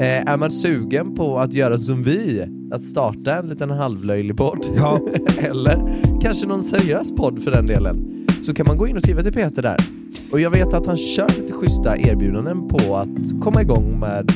[0.00, 4.66] Eh, är man sugen på att göra som vi, att starta en liten halvlöjlig podd,
[4.76, 5.00] Ja.
[5.38, 9.22] eller kanske någon seriös podd för den delen, så kan man gå in och skriva
[9.22, 9.76] till Peter där.
[10.32, 14.32] Och jag vet att han kör lite schyssta erbjudanden på att komma igång med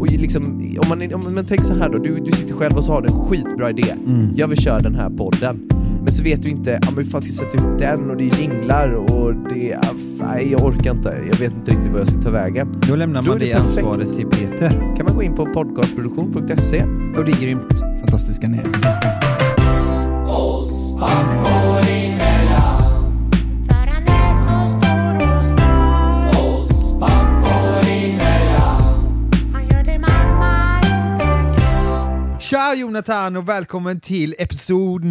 [0.00, 0.44] och liksom,
[0.82, 3.02] om man, om man tänker så här då, du, du sitter själv och så har
[3.02, 3.94] du en skitbra idé.
[4.36, 5.68] Jag vill köra den här podden.
[6.06, 8.16] Men så vet du inte, ja, men hur fan ska jag sätta ihop den och
[8.16, 9.88] det är jinglar och det är,
[10.20, 11.22] nej jag orkar inte.
[11.30, 12.80] Jag vet inte riktigt vad jag ska ta vägen.
[12.88, 13.76] Då lämnar Då man det det perfekt.
[13.76, 14.96] ansvaret till Peter.
[14.96, 16.82] kan man gå in på podcastproduktion.se
[17.18, 17.80] Och det är grymt.
[18.00, 18.88] Fantastiska ni det
[32.38, 35.04] Tja Jonathan och välkommen till episod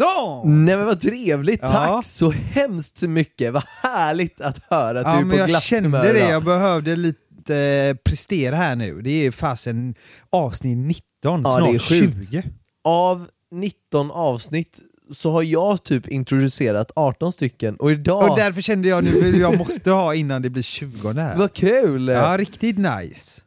[0.00, 0.64] 19!
[0.64, 1.72] Nej men vad trevligt, Ja.
[1.72, 3.52] tack så hemskt mycket.
[3.52, 6.18] Vad härligt att höra att Ja du är men på jag glatt kände humör det,
[6.18, 6.30] idag.
[6.30, 9.00] jag behövde lite eh, prestera här nu.
[9.02, 9.94] Det är fasen
[10.30, 12.28] avsnitt 19, Ja, det snart sjukt.
[12.30, 12.42] 20.
[12.84, 14.80] Av 19 avsnitt
[15.12, 18.30] så har jag typ introducerat 18 stycken och idag...
[18.30, 21.36] Och därför kände jag nu jag måste ha innan det blir 20 här.
[21.36, 22.08] Vad kul!
[22.08, 23.42] Ja, riktigt nice.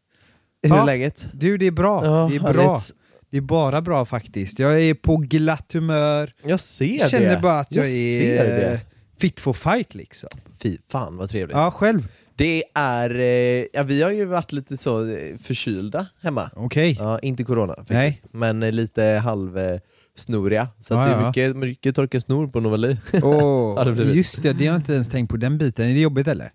[0.64, 0.86] Hur är Ja.
[0.86, 1.26] läget?
[1.34, 2.06] Du, det är bra.
[2.06, 2.64] Ja, det är bra.
[2.72, 2.92] härligt.
[3.34, 4.60] Det är bara bra faktiskt.
[4.60, 6.32] Jag är på glatt humör.
[6.46, 7.42] Jag ser Jag känner det.
[7.42, 8.74] bara att jag, ser är det.
[8.74, 8.80] eh,
[9.20, 10.30] fit for fight liksom.
[10.62, 11.58] Fy fan vad trevligt.
[11.58, 12.08] Ja, själv.
[12.36, 16.50] Det är, eh, ja vi har ju varit lite så eh, förkylda hemma.
[16.56, 16.96] Okej.
[17.00, 17.94] Ja, inte corona faktiskt.
[17.94, 18.22] Nej.
[18.32, 20.68] Men lite halvsnoriga.
[20.80, 22.98] Så att Ja, det är mycket, mycket torkad snor på Novali.
[23.14, 25.90] Ja, det just det, det har jag inte ens tänkt på den biten.
[25.90, 26.50] Är det jobbigt eller?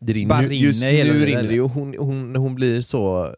[0.00, 1.60] Det rinner, just nu rinner det ju.
[1.60, 3.34] Hon, hon, hon blir så,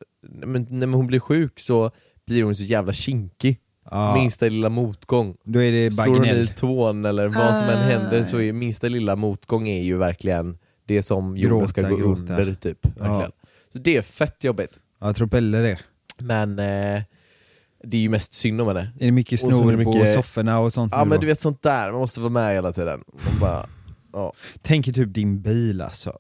[0.46, 1.90] men, när hon blir sjuk så
[2.26, 3.60] blir hon så jävla kinkig.
[3.90, 4.14] Ja.
[4.14, 5.36] Minsta lilla motgång.
[5.44, 7.82] Då är det bara Slår hon i tån eller vad som än Ah.
[7.82, 12.20] händer så är minsta lilla motgång är ju verkligen det som jorden ska gå gråta.
[12.20, 12.86] under typ.
[12.86, 13.32] Verkligen.
[13.72, 14.78] Så det är fett jobbigt.
[15.00, 15.78] Ja, jag tror Pelle det.
[16.18, 17.02] Men eh,
[17.84, 18.92] det är ju mest synd om henne.
[19.00, 21.20] Är det mycket snor det på mycket- sofforna och sånt Ja men då?
[21.20, 23.04] du vet sånt där, man måste vara med hela tiden.
[23.12, 23.66] Man bara,
[24.12, 24.32] ja,
[24.62, 26.12] Tänk typ din bil alltså.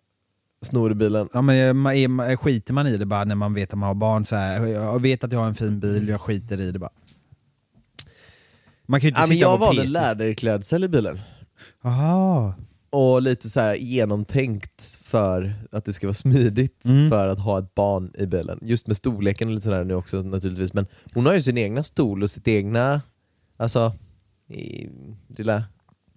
[0.64, 1.28] Snor i bilen.
[1.32, 4.24] Ja, men man- skiter man i det bara när man vet att man har barn
[4.24, 4.66] så här.
[4.66, 6.90] jag vet att jag har en fin bil, jag skiter i det bara.
[8.86, 11.18] Man kan ju inte Ja, men sitta jag valde läderklädsel i bilen.
[11.84, 12.54] Aha.
[12.90, 17.10] Och lite så här genomtänkt för att det ska vara smidigt Mm.
[17.10, 18.58] för att ha ett barn i bilen.
[18.62, 20.72] Just med storleken och lite sådär nu också naturligtvis.
[20.74, 23.00] Men hon har ju sin egna stol och sitt egna,
[23.56, 23.92] alltså,
[24.48, 24.88] i,
[25.28, 25.64] lilla,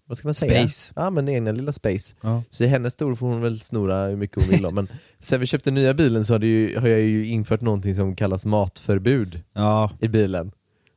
[0.07, 0.61] vad ska man säga?
[0.61, 0.93] Space.
[0.95, 2.15] Ja men egna lilla space.
[2.21, 2.43] Ja.
[2.49, 4.71] Så i hennes stol får hon väl snora hur mycket hon vill då.
[4.71, 4.87] Men
[5.19, 8.45] sen vi köpte nya bilen så har, ju, har jag ju infört någonting som kallas
[8.45, 10.51] matförbud ja, i bilen.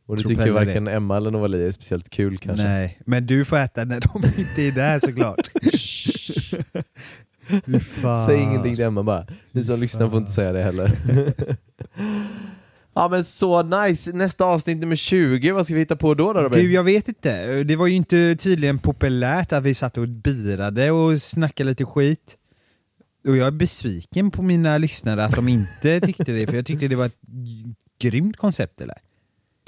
[0.06, 0.65] Och det tycker Pelle det.
[0.66, 2.65] varken Emma eller Novali är speciellt kul kanske.
[2.65, 3.00] nej.
[3.06, 5.50] Men du får äta när de inte är där såklart.
[8.27, 9.27] Säg ingenting till Emma bara.
[9.53, 10.92] Ni som lyssnar får inte säga det heller.
[12.95, 16.41] ja men så nice, nästa avsnitt nummer 20, vad ska vi hitta på då då
[16.43, 16.61] Robin?
[16.62, 17.62] Du, jag vet inte.
[17.65, 22.37] Det var ju inte tydligen populärt att vi satt och birade och snackade lite skit.
[23.28, 26.89] Och jag är besviken på mina lyssnare att de inte tyckte det, för jag tyckte
[26.89, 27.19] det var ett
[28.01, 28.97] grymt koncept eller?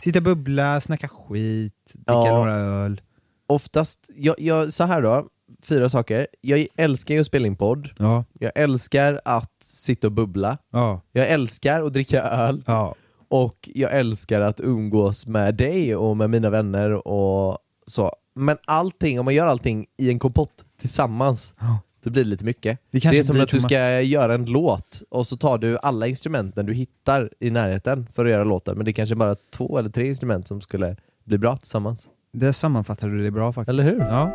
[0.03, 2.37] Sitta bubbla, snacka skit, dricka Ja.
[2.37, 3.01] några öl.
[3.47, 5.27] Oftast, jag, jag, så här då,
[5.63, 6.27] fyra saker.
[6.41, 11.03] Jag älskar ju att spela in podd, Ja, jag älskar att sitta och bubbla, ja,
[11.13, 12.95] jag älskar att dricka öl ja.
[13.33, 18.11] Och jag älskar att umgås med dig och med mina vänner och så.
[18.35, 21.79] Men allting, om man gör allting i en kompott tillsammans, Ja.
[22.05, 22.79] då blir det lite mycket.
[22.91, 26.07] Det kanske är som att du ska göra en låt och så tar du alla
[26.07, 29.79] instrumenten du hittar i närheten för att göra låten, men det är kanske bara två
[29.79, 32.09] eller tre instrument som skulle bli bra tillsammans.
[32.33, 33.71] Där sammanfattade du det bra faktiskt.
[33.71, 33.99] Eller hur?
[33.99, 34.33] Ja.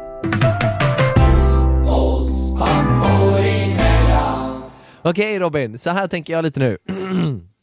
[5.02, 6.78] Okej Robin, så här tänker jag lite nu.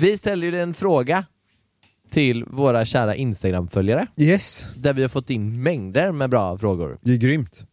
[0.00, 1.24] Vi ställer ju en fråga
[2.10, 6.98] till våra kära Instagram-följare, Yes, där vi har fått in mängder med bra frågor.
[7.02, 7.66] det är grymt.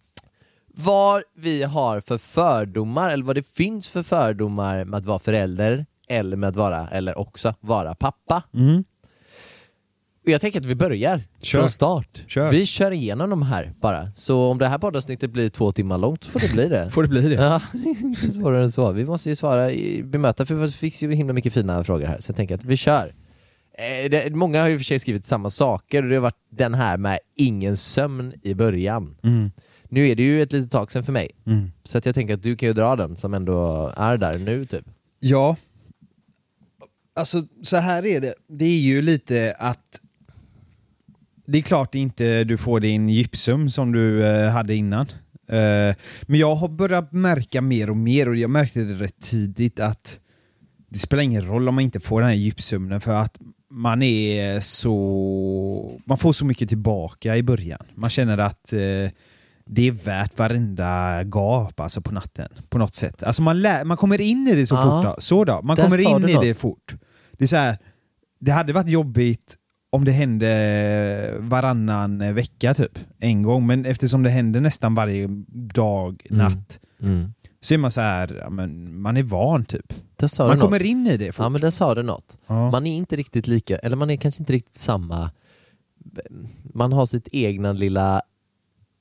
[0.74, 5.86] Vad vi har för fördomar, eller vad det finns för fördomar med att vara förälder,
[6.10, 8.44] eller med att vara, eller också vara pappa.
[8.54, 8.84] Mm.
[10.28, 11.60] Och jag tänker att vi börjar Kör.
[11.60, 12.24] från start.
[12.28, 12.52] Kör.
[12.52, 14.12] Vi kör igenom de här bara.
[14.16, 16.90] Så om det här poddavsnittet blir två timmar långt så får det bli det.
[16.92, 17.36] Får det bli det?
[17.36, 17.62] Ja,
[18.04, 18.92] inte svårare än så.
[18.92, 22.20] Vi måste ju svara, i- bemöta, för vi fick ju himla mycket fina frågor här.
[22.20, 23.14] Så jag tänker att vi kör.
[23.78, 26.74] Eh, det, många har ju för sig skrivit samma saker och det har varit den
[26.74, 29.18] här med ingen sömn i början.
[29.24, 29.52] Mm.
[29.90, 31.32] Nu är det ju ett litet tag sedan för mig.
[31.46, 31.72] Mm.
[31.84, 34.66] Så att jag tänker att du kan ju dra den som ändå är där nu
[34.66, 34.86] typ.
[35.20, 35.56] Ja.
[37.20, 38.34] Alltså så här är det.
[38.50, 40.02] Det är ju lite att
[41.48, 45.06] det är klart inte du får din gypsum som du eh, hade innan.
[45.50, 49.80] Eh, men jag har börjat märka mer och mer och jag märkte det rätt tidigt
[49.80, 50.20] att
[50.90, 53.38] det spelar ingen roll om man inte får den här djupsömnen för att
[53.72, 56.00] man är så...
[56.06, 57.80] Man får så mycket tillbaka i början.
[57.96, 58.80] Man känner att eh,
[59.70, 62.48] det är värt varenda gap alltså på natten.
[62.70, 63.24] På något sätt.
[63.24, 64.82] Alltså man, lär, man kommer in i det så Ja.
[65.04, 65.16] fort.
[65.16, 65.22] Då.
[65.22, 65.62] Så då.
[65.64, 66.44] Man Där kommer in i något.
[66.44, 66.96] det fort.
[67.38, 67.78] Det är så här,
[68.40, 69.56] det hade varit jobbigt
[69.90, 73.00] om det hände varannan vecka typ.
[73.20, 73.68] En gång.
[73.68, 75.28] Men eftersom det händer nästan varje
[75.74, 76.38] dag, Mm.
[76.46, 77.34] natt, Mm.
[77.62, 79.94] så är man så här, ja, men man är van typ.
[80.40, 80.60] Man något.
[80.60, 81.44] kommer in i det fort.
[81.44, 82.38] Ja men där sa du något.
[82.48, 82.72] Ja.
[82.72, 85.32] Man är inte riktigt lika, eller man är kanske inte riktigt samma,
[86.74, 88.22] man har sitt egna lilla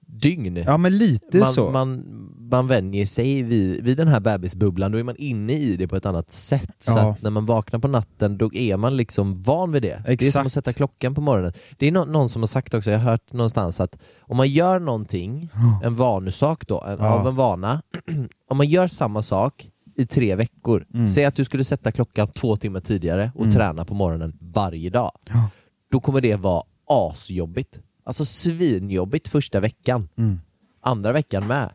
[0.07, 0.57] dygn.
[0.57, 1.71] Ja men lite man, så.
[1.71, 2.05] Man,
[2.51, 5.97] man vänjer sig vid, vid den här bebisbubblan, då är man inne i det på
[5.97, 6.71] ett annat sätt.
[6.79, 7.17] Så Ja.
[7.21, 10.03] när man vaknar på natten, då är man liksom van vid det.
[10.07, 10.47] Det är som Exakt.
[10.47, 11.53] att sätta klockan på morgonen.
[11.79, 14.49] Det är nå- någon som har sagt också, jag har hört någonstans att om man
[14.49, 15.51] gör någonting,
[15.83, 17.07] en vanesak då, en, Ja.
[17.21, 17.83] av en vana,
[18.51, 21.09] om man gör samma sak i tre veckor, Mm.
[21.09, 25.11] säg att du skulle sätta klockan två timmar tidigare och träna på morgonen varje dag.
[25.29, 25.51] Ja.
[25.93, 27.79] Då kommer det vara asjobbigt.
[28.05, 30.41] Alltså svinjobbigt första veckan Mm.
[30.83, 31.71] andra veckan med.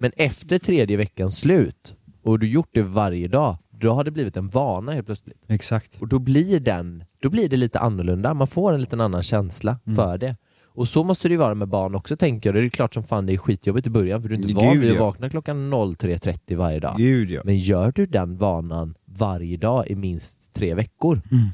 [0.00, 4.36] Men efter tredje veckans slut och du gjort det varje dag, då har det blivit
[4.36, 5.44] en vana helt plötsligt.
[5.48, 5.98] Exakt.
[6.00, 9.78] Och då blir, den, då blir det lite annorlunda, man får en liten annan känsla
[9.86, 9.96] Mm.
[9.96, 10.36] för det.
[10.64, 12.62] Och så måste det ju vara med barn också tänker jag.
[12.62, 14.80] Det är klart som fan det är skitjobbigt i början för du är inte van
[14.80, 16.94] vid att vakna klockan 03.30 varje dag.
[16.98, 17.40] Gud ja.
[17.44, 21.44] Men gör du den vanan varje dag i minst tre veckor, Mm.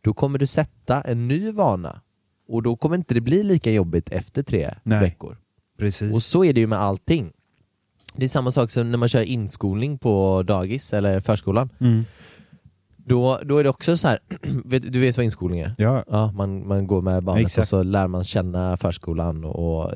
[0.00, 2.00] då kommer du sätta en ny vana.
[2.48, 5.00] Och då kommer inte det bli lika jobbigt efter tre Nej.
[5.00, 5.36] veckor.
[5.78, 6.14] Precis.
[6.14, 7.32] Och så är det ju med allting.
[8.16, 11.68] Det är samma sak som när man kör inskolning på dagis eller förskolan.
[11.80, 12.04] Mm.
[13.08, 14.18] Då, då är det också så här,
[14.64, 15.74] vet, du vet vad inskolning är?
[15.78, 16.04] Ja.
[16.06, 17.64] Ja, man, man går med barnet Exakt.
[17.64, 19.92] och så lär man känna förskolan och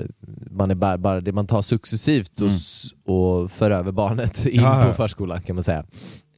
[0.51, 4.61] man är bara, bara det man tar successivt och, s- och för över barnet in
[4.61, 4.73] Mm.
[4.73, 4.85] Ja.
[4.87, 5.85] på förskolan kan man säga.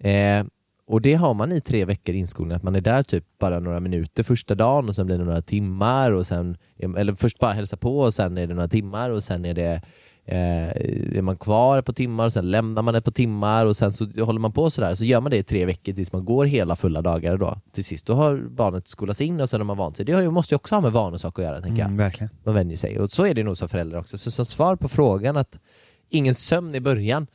[0.00, 0.44] Eh,
[0.86, 3.80] och det har man i tre veckor inskolning, att man är där typ bara några
[3.80, 6.56] minuter första dagen och sen blir det några timmar och sen,
[6.96, 9.82] eller först bara hälsa på och sen är det några timmar och sen är det
[10.26, 10.68] eh,
[11.16, 13.92] är man kvar ett par timmar och sen lämnar man ett par timmar och sen
[13.92, 16.46] så håller man på sådär så gör man det i tre veckor tills man går
[16.46, 17.60] hela fulla dagar då.
[17.72, 20.06] Till sist då har barnet skolats in och sen har man vant sig.
[20.06, 22.30] Det måste ju också ha med vanesak att göra tänker Mm, verkligen.
[22.44, 22.98] man vänjer sig.
[23.00, 24.18] Och så är det nog som förälder också.
[24.18, 25.58] Så som svar på frågan att
[26.10, 27.26] ingen sömn i början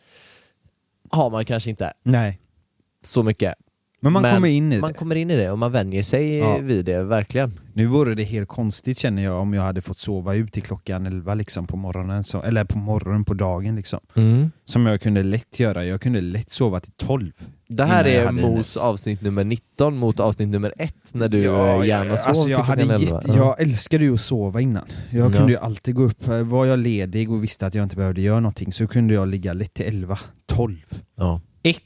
[1.09, 2.39] har man kanske inte Nej.
[3.03, 3.53] så mycket.
[3.99, 4.97] Men man kommer in i man det.
[4.97, 6.57] kommer in i det och man vänjer sig Ja.
[6.57, 7.51] vid det, verkligen.
[7.73, 11.05] Nu vore det helt konstigt känner jag om jag hade fått sova ut till klockan
[11.05, 12.23] 11 liksom på morgonen.
[12.23, 13.99] Så, eller på morgonen på dagen liksom.
[14.65, 15.85] Som jag kunde lätt göra.
[15.85, 17.31] Jag kunde lätt sova till 12.
[17.67, 18.77] Det här Innan jag är hade Mos Ines.
[18.77, 22.59] avsnitt nummer 19 mot avsnitt nummer 1 när du ja, gärna sov alltså till jag,
[22.59, 23.15] hade klockan 11.
[23.21, 24.85] jätte, jag älskade ju att sova innan.
[25.09, 25.37] Jag Ja.
[25.37, 28.21] kunde ju alltid gå upp, eh, var jag ledig och visste att jag inte behövde
[28.21, 30.77] göra någonting så kunde jag ligga lätt till 11, 12,
[31.17, 31.77] Ja, 1.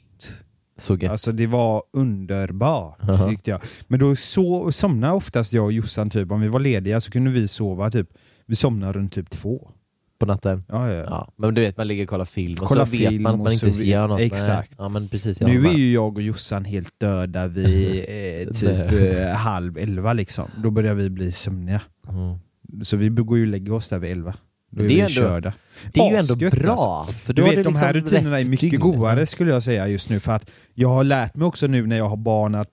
[0.78, 1.12] Så gött.
[1.12, 3.28] Alltså det var underbart Aha.
[3.28, 3.60] tyckte jag.
[3.88, 7.30] Men då så, somnade oftast jag och Jossan typ, om vi var lediga så kunde
[7.30, 8.08] vi sova typ,
[8.46, 9.70] vi somnade runt typ två.
[10.18, 10.64] På natten.
[10.68, 11.04] Ja, ja.
[11.08, 11.32] Ja.
[11.36, 13.52] Men du vet, man ligger och kollar film och Kollar så vet man att man
[13.52, 14.20] inte så gör något.
[14.20, 14.74] Exakt.
[14.78, 19.28] Ja, men precis, Nu är ju jag och Jossan helt döda vid eh, typ eh,
[19.28, 20.48] halv elva liksom.
[20.56, 21.80] Då börjar vi bli sömniga.
[22.08, 22.38] Mm.
[22.82, 24.34] Så vi går ju och lägger oss där vid elva.
[24.74, 25.52] Då är Det är vi ändå- körda.
[25.92, 26.72] Det är ju ändå Asgött, bra.
[26.72, 27.14] alltså.
[27.16, 28.80] För Du vet, de här liksom rutinerna är mycket dygn.
[28.80, 31.96] godare skulle jag säga just nu för att jag har lärt mig också nu när
[31.98, 32.68] jag har barn att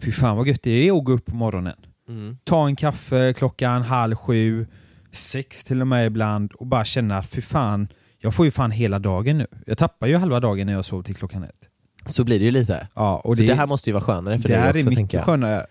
[0.00, 1.76] fy fan vad gött det är att gå upp på morgonen.
[2.08, 2.36] Mm.
[2.44, 4.66] Ta en kaffe klockan halv sju,
[5.12, 7.88] sex till och med ibland och bara känna att fy fan,
[8.20, 9.46] jag får ju fan hela dagen nu.
[9.66, 11.68] Jag tappar ju halva dagen när jag sov till klockan ett.
[12.06, 12.88] Så blir det ju lite.
[12.94, 14.78] Ja, och så det, det, här måste ju vara skönare för det dig här också
[14.78, 15.24] är tänker mycket jag.
[15.24, 15.66] skönare.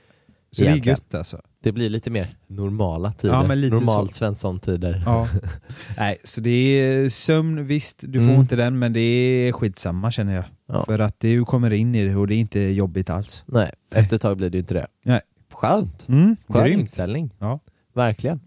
[0.51, 0.97] Så det är Egentligen.
[1.03, 1.41] gött alltså.
[1.67, 3.33] Det blir lite mer normala tider.
[3.33, 4.13] Ja, men lite Normal så.
[4.15, 5.03] Svensson-tider.
[5.05, 5.27] Ja.
[5.97, 8.41] Nej, så det är sömn, visst, du får Mm.
[8.41, 10.45] inte den men det är skitsamma känner jag.
[10.67, 10.85] Ja.
[10.85, 13.43] För att du kommer in i det och det är inte jobbigt alls.
[13.47, 14.87] Nej, efter ett tag blir det ju inte det.
[15.05, 15.21] Nej.
[15.53, 16.07] Skönt.
[16.07, 16.79] Mm, Skön grymt.
[16.81, 17.33] inställning.
[17.39, 17.59] Ja.
[17.95, 18.39] Verkligen.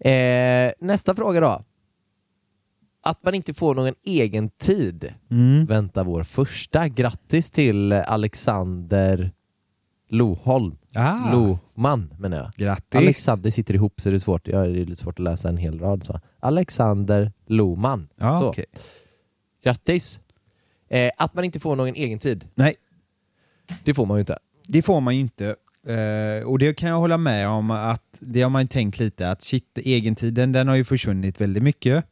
[0.00, 1.62] Eh, nästa fråga då.
[3.02, 5.66] Att man inte får någon egen tid Mm.
[5.66, 6.88] väntar vår första.
[6.88, 9.32] Grattis till Alexander
[10.10, 10.76] Loholm.
[10.94, 12.52] Ah, Lohman menar jag.
[12.56, 12.94] grattis.
[12.98, 14.48] Alexander sitter ihop så det är svårt.
[14.48, 16.04] Ja, det är lite svårt att läsa en hel rad.
[16.04, 16.20] Så.
[16.40, 18.08] Alexander Lohman.
[18.16, 18.48] Ja, så.
[18.48, 18.64] okej.
[19.64, 20.20] Grattis.
[20.88, 22.74] Eh, att man inte får någon egen tid, Nej,
[23.84, 24.38] det får man ju inte.
[24.68, 25.56] det får man ju inte.
[25.86, 29.30] Eh, och det kan jag hålla med om att det har man ju tänkt lite
[29.30, 32.04] att shit, egentiden den har ju försvunnit väldigt mycket.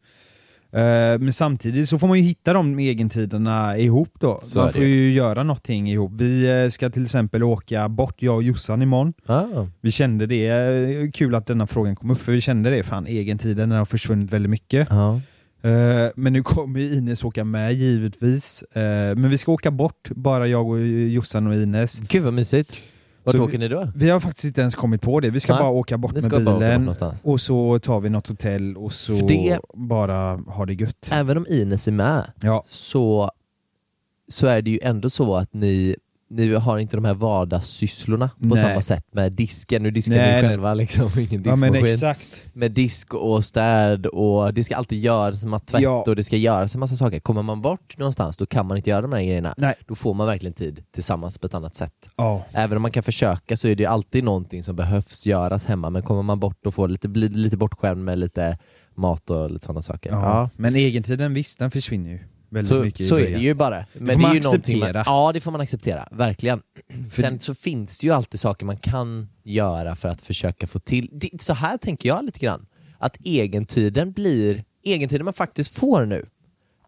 [0.73, 4.41] Eh, men samtidigt så får man ju hitta de egentiderna ihop då.
[4.43, 6.13] Så man får ju göra någonting ihop.
[6.15, 9.13] Vi eh, ska till exempel åka bort, jag och Jossan imorgon.
[9.27, 9.45] Ah.
[9.81, 13.07] Vi kände det, eh, kul att denna frågan kom upp för vi kände det, fan
[13.07, 14.89] egentiden den har försvunnit väldigt mycket.
[14.91, 15.21] Ja.
[15.63, 18.65] Eh, men nu kommer ju Ines åka med givetvis.
[19.17, 22.01] Men vi ska åka bort, bara jag och Jossan och Ines.
[22.01, 22.81] Gud vad mysigt.
[23.25, 23.89] Vart Så åker ni då?
[23.95, 25.31] Vi har faktiskt inte ens kommit på det.
[25.31, 27.21] Vi ska Nej, bara åka bort med bort bilen någonstans.
[27.23, 31.09] och så tar vi något hotell och så det- bara har det gött.
[31.13, 32.65] Även om Ines är med Ja.
[32.69, 33.31] så,
[34.29, 35.97] så är det ju ändå så att ni,
[36.31, 38.59] ni har inte de här vardagssysslorna på Nej.
[38.59, 39.83] samma sätt med disken.
[39.83, 41.87] Nu diskar Nej, ni själva liksom, ingen ja diskmaskin.
[41.87, 42.51] exakt.
[42.55, 46.05] med disk och städ och det ska alltid göras en tvätt Ja.
[46.07, 47.21] och det ska göras en massa saker.
[47.21, 49.55] Kommer man bort någonstans då kan man inte göra de här grejerna.
[49.57, 49.75] Nej.
[49.87, 51.93] Då får man verkligen tid tillsammans på ett annat sätt.
[52.17, 52.45] Ja.
[52.53, 56.03] Även om man kan försöka så är det alltid någonting som behövs göras hemma men
[56.03, 58.59] kommer man bort och får lite, blir lite bortskämd med lite
[58.97, 60.11] mat och lite sådana saker.
[60.11, 60.51] Ja.
[60.57, 63.77] Men egentiden visst, den försvinner ju väldigt Så, mycket i så är det ju bara.
[63.77, 65.03] Men får det är man ju någonting acceptera.
[65.07, 66.63] ja det får man acceptera, verkligen.
[67.11, 71.09] Sen så finns det ju alltid saker man kan göra för att försöka få till,
[71.13, 72.67] det, så här tänker jag lite grann,
[72.99, 76.27] att egentiden blir, egentiden man faktiskt får nu,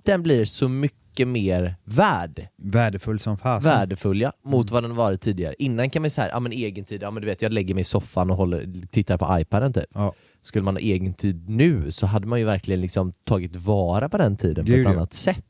[0.05, 3.71] den blir så mycket mer värd, Värdefull som fasen.
[3.71, 5.55] värdefull ja, mot vad den varit tidigare.
[5.59, 7.85] Innan kan man säga, ja men egentid, ja men du vet jag lägger mig i
[7.85, 9.85] soffan och håller, tittar på iPaden typ.
[9.95, 10.15] Ja.
[10.43, 14.19] Skulle man ha egen tid nu så hade man ju verkligen liksom tagit vara på
[14.19, 14.91] den tiden på Gud, ett ja.
[14.91, 15.45] annat sätt.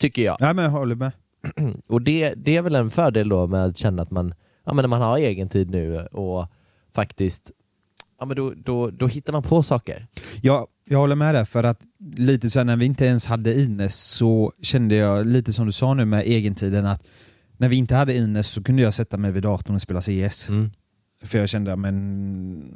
[0.00, 0.36] Tycker jag.
[0.40, 1.12] ja men jag håller med.
[1.88, 4.82] Och det, det är väl en fördel då med att känna att man, ja, men
[4.82, 6.46] när man har egen tid nu och
[6.94, 7.50] faktiskt,
[8.18, 10.06] ja, men då, då, då hittar man på saker.
[10.42, 11.80] Jag, jag håller med där för att
[12.16, 15.94] lite så när vi inte ens hade Ines så kände jag lite som du sa
[15.94, 17.06] nu med egentiden att
[17.56, 20.48] när vi inte hade Ines så kunde jag sätta mig vid datorn och spela CS.
[20.48, 20.70] Mm.
[21.24, 22.74] För jag kände men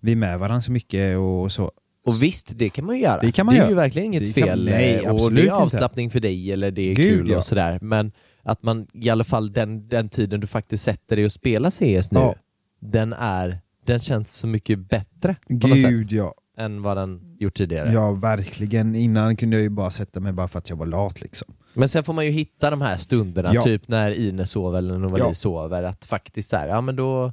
[0.00, 1.72] vi är med varandra så mycket och så.
[2.06, 3.20] Och visst, det kan man ju göra.
[3.20, 3.68] Det kan man är göra.
[3.68, 4.64] ju verkligen inget Det kan- fel.
[4.64, 5.54] nej, eh, och det är inte.
[5.54, 7.36] avslappning för dig eller det är Gud, kul ja.
[7.38, 7.78] och sådär.
[7.82, 11.70] Men att man i alla fall den, den tiden du faktiskt sätter dig och spelar
[11.70, 12.34] CS nu, Ja.
[12.80, 16.34] den, är, den känns så mycket bättre något sätt Gud ja.
[16.58, 17.92] än vad den gjort tidigare.
[17.92, 18.94] Ja verkligen.
[18.94, 21.54] Innan kunde jag ju bara sätta mig bara för att jag var lat liksom.
[21.74, 23.62] Men sen får man ju hitta de här stunderna, Ja.
[23.62, 25.34] typ när Ine sover eller Novali Ja.
[25.34, 27.32] sover, att faktiskt så här, ja men då,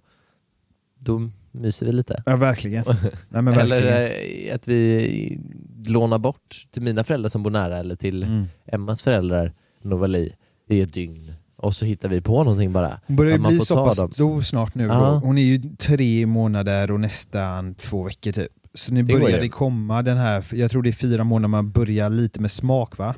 [0.99, 2.23] då myser vi lite.
[2.25, 2.83] Ja verkligen.
[3.29, 3.59] Nej, verkligen.
[3.59, 4.03] Eller
[4.49, 5.39] eh, att vi
[5.87, 8.45] lånar bort till mina föräldrar som bor nära eller till Mm.
[8.67, 9.53] Emmas föräldrar,
[9.83, 10.33] Novali,
[10.69, 11.33] i ett dygn.
[11.57, 12.99] Och så hittar vi på någonting bara.
[13.07, 14.11] Hon börjar ju bli så pass dem.
[14.11, 14.83] stor snart nu.
[14.83, 15.21] Ja.
[15.23, 18.47] Hon är ju tre månader och nästan två veckor typ.
[18.73, 21.71] Så nu Det börjar det komma den här, jag tror det är fyra månader man
[21.71, 23.15] börjar lite med smak va?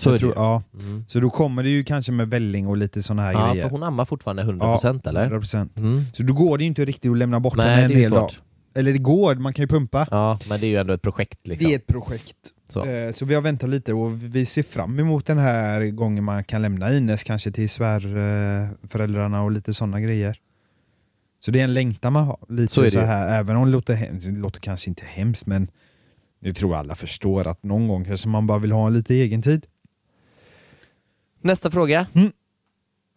[0.00, 0.62] Så jag det tror, ja.
[0.82, 1.04] Mm.
[1.08, 3.62] Så då kommer det ju kanske med välling och lite sådana här Ja, grejer.
[3.64, 5.30] för hon ammar fortfarande 100% eller?
[5.30, 5.78] 100%.
[5.78, 6.04] Mm.
[6.12, 8.10] Så då går det ju inte riktigt att lämna bort Nej, henne en det hel
[8.10, 8.30] dag.
[8.74, 10.06] Eller det går, man kan ju pumpa.
[10.10, 11.68] Ja, men det är ju ändå ett projekt liksom.
[11.68, 12.36] Det är ett projekt.
[12.68, 12.84] Så.
[12.84, 16.44] Eh, Så vi har väntat lite och vi ser fram emot den här gången man
[16.44, 20.36] kan lämna Ines kanske till svärföräldrarna och lite sådana grejer.
[21.40, 22.38] Så det är en längtan man har.
[22.48, 25.68] Lite Så det så här, även om det låter, det låter kanske inte hemskt men
[26.40, 29.42] jag tror alla förstår att någon gång kanske man bara vill ha en lite egen
[29.42, 29.66] tid.
[31.40, 32.06] Nästa fråga.
[32.14, 32.32] Mm.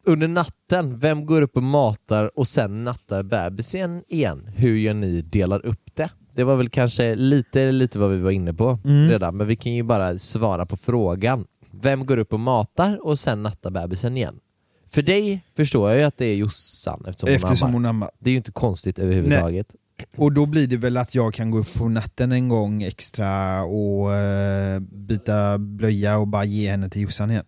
[0.06, 4.50] Under natten, vem går upp och matar och sen nattar bebisen igen?
[4.56, 6.10] Hur gör ni delar upp det?
[6.36, 9.10] Det var väl kanske lite, lite vad vi var inne på Mm.
[9.10, 11.46] redan, men vi kan ju bara svara på frågan.
[11.82, 14.36] Vem går upp och matar och sen nattar bebisen igen?
[14.90, 17.90] För dig förstår jag ju att det är Jossan eftersom, Eftersom hon ammar.
[17.90, 18.10] hon ammar.
[18.20, 19.68] Det är ju inte konstigt överhuvudtaget.
[20.18, 23.64] Och då blir det väl att jag kan gå upp på natten en gång extra
[23.64, 27.46] och eh, byta blöja och bara ge henne till Jossan igen.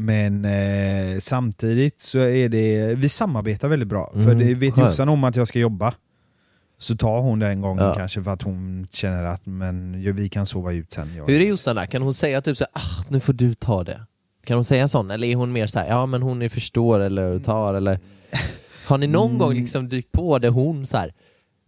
[0.00, 4.10] Men eh, samtidigt så är det, vi samarbetar väldigt bra.
[4.12, 4.76] för Mm, det vet.
[4.76, 5.94] Jossan om att jag ska jobba.
[6.78, 7.94] Så tar hon den gången Ja.
[7.94, 11.08] kanske för att hon känner att men, vi kan sova ut sen.
[11.16, 11.26] Jag.
[11.26, 11.86] Hur är Jossan där?
[11.86, 14.00] Kan hon säga typ såhär, ah, nu får du ta det?
[14.44, 15.10] Kan hon säga sån?
[15.10, 18.00] Eller är hon mer såhär, ja men hon är förstår eller tar eller?
[18.86, 19.38] Har ni någon Mm.
[19.38, 21.12] gång liksom dykt på det hon såhär,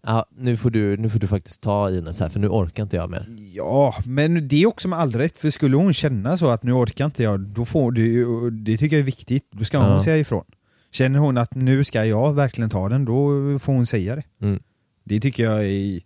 [0.03, 2.97] ja nu får du, nu får du faktiskt ta Ines här för nu orkar inte
[2.97, 3.27] jag mer.
[3.53, 5.39] Ja, men det är också med all rätt.
[5.39, 8.25] För skulle hon känna så att nu orkar inte jag, då får det,
[8.73, 9.47] det tycker jag är viktigt.
[9.51, 10.01] Då ska hon Ja.
[10.03, 10.45] säga ifrån.
[10.93, 13.29] Känner hon att nu ska jag verkligen ta den, då
[13.59, 14.23] får hon säga det.
[14.43, 14.63] Mm.
[15.05, 16.01] Det tycker jag är...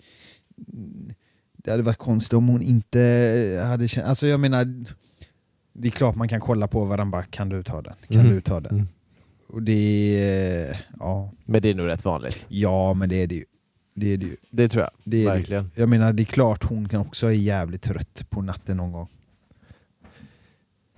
[1.64, 4.06] Det hade varit konstigt om hon inte hade känt...
[4.06, 4.84] Alltså jag menar,
[5.72, 7.94] det är klart man kan kolla på varandra kan du ta den?
[8.08, 8.32] Kan Mm.
[8.32, 8.72] du ta den?
[8.74, 8.86] Mm.
[9.48, 10.78] Och det.
[10.98, 12.44] Ja, Men det är nog rätt vanligt.
[12.48, 13.44] ja men det är det ju.
[13.94, 14.36] Det är det ju.
[14.50, 14.90] Det tror jag.
[15.04, 15.36] Det är det.
[15.38, 15.70] Verkligen.
[15.74, 19.08] Jag menar, det är klart hon kan också vara jävligt trött på natten någon gång.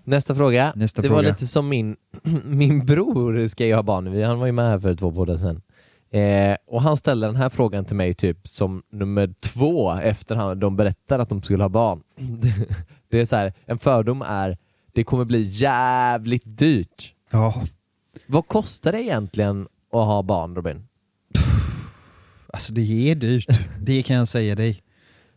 [0.05, 0.73] Nästa fråga.
[0.77, 1.29] Nästa det var fråga.
[1.29, 1.97] lite som min,
[2.45, 5.63] min bror ska ju ha barn, han var ju med här för två poddar sedan.
[6.11, 10.61] Eh, och han ställde den här frågan till mig typ som nummer två efter han,
[10.61, 12.03] de berättade att de skulle ha barn.
[13.11, 14.59] det är så här, en fördom är
[14.93, 17.15] det kommer bli jävligt dyrt.
[17.31, 17.63] Ja,
[18.27, 19.63] Vad kostar det egentligen
[19.93, 20.89] att ha barn Robin?
[22.57, 23.47] Alltså det är dyrt.
[23.81, 24.83] Det kan jag säga dig.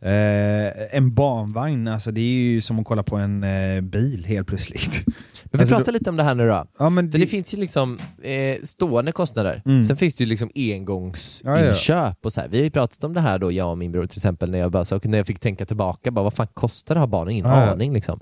[0.01, 4.47] Eh, en barnvagn, alltså det är ju som att kolla på en eh, bil helt
[4.47, 5.03] plötsligt.
[5.05, 5.13] Men
[5.51, 6.65] vi Alltså, pratar lite om det här nu då.
[6.79, 9.83] Ja, men För det finns ju liksom eh, stående kostnader, Mm.
[9.83, 12.47] sen finns det ju liksom engångsinköp och så här.
[12.47, 14.59] Vi har ju pratat om det här då, jag och min bror till exempel, när
[14.59, 17.11] jag, bara, så, när jag fick tänka tillbaka, bara, vad fan kostar det att ha
[17.11, 17.29] barn?
[17.29, 18.19] Ingen aning liksom.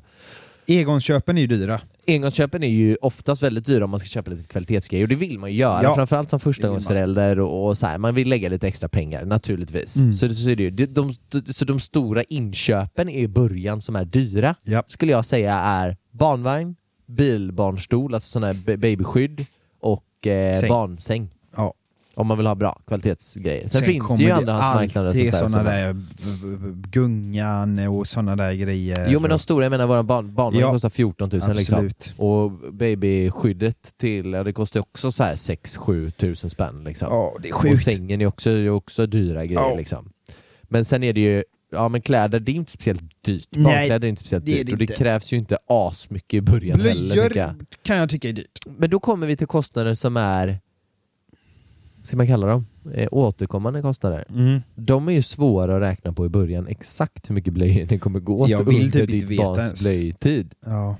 [0.67, 1.81] Engångsköpen är ju dyra.
[2.07, 5.39] Engångsköpen är ju oftast väldigt dyra om man ska köpa lite kvalitetsgrejer och det vill
[5.39, 5.95] man ju göra, Ja.
[5.95, 7.97] framförallt som förstagångsförälder och, och så här.
[7.97, 9.95] man vill lägga lite extra pengar naturligtvis.
[9.95, 10.13] Mm.
[10.13, 10.69] Så, så, är det ju.
[10.69, 14.83] De, de, så de stora inköpen i början som är dyra, Ja.
[14.87, 16.75] skulle jag säga är barnvagn,
[17.07, 19.45] bilbarnstol, alltså sådana här ba- babyskydd
[19.81, 20.69] och eh, Säng.
[20.69, 21.29] barnsäng.
[21.55, 21.73] Ja.
[22.17, 23.67] Om man vill ha bra kvalitetsgrejer.
[23.67, 25.95] Sen, finns kommer det ju andrahandsmarknader och alltid sånt där.
[26.91, 29.07] gungan och sådana där grejer.
[29.09, 30.71] Jo men de stora, jag menar våra barn, barnvagn Ja.
[30.71, 31.75] kostar 14 000 liksom.
[31.77, 32.13] Absolut.
[32.17, 37.07] Och babyskyddet till, ja, det kostar också så här 6-7 tusen spänn liksom.
[37.11, 37.81] Ja, det är och sjukt.
[37.83, 39.75] sängen är också, är också dyra grejer Ja.
[39.75, 40.09] liksom.
[40.69, 43.49] Men sen är det ju, ja men kläder det är inte speciellt dyrt.
[43.51, 44.93] Barnkläder är inte speciellt det är dyrt det och det inte.
[44.95, 47.13] krävs ju inte asmycket i början heller.
[47.15, 47.53] Blöjor jag.
[47.83, 48.59] kan jag tycka är dyrt.
[48.77, 50.59] Men då kommer vi till kostnader som är,
[52.07, 54.25] ska man kalla dem, eh, återkommande kostnader.
[54.29, 54.61] Mm.
[54.75, 58.19] De är ju svåra att räkna på i början, exakt hur mycket blöjor det kommer
[58.19, 60.53] gå åt under typ ditt barns blöjtid.
[60.65, 60.97] Ja.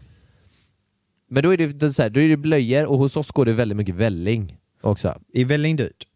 [1.29, 3.53] Men då är det, så här, då är det blöjor och hos oss går det
[3.53, 5.15] väldigt mycket välling också.
[5.33, 6.06] Är välling dyrt?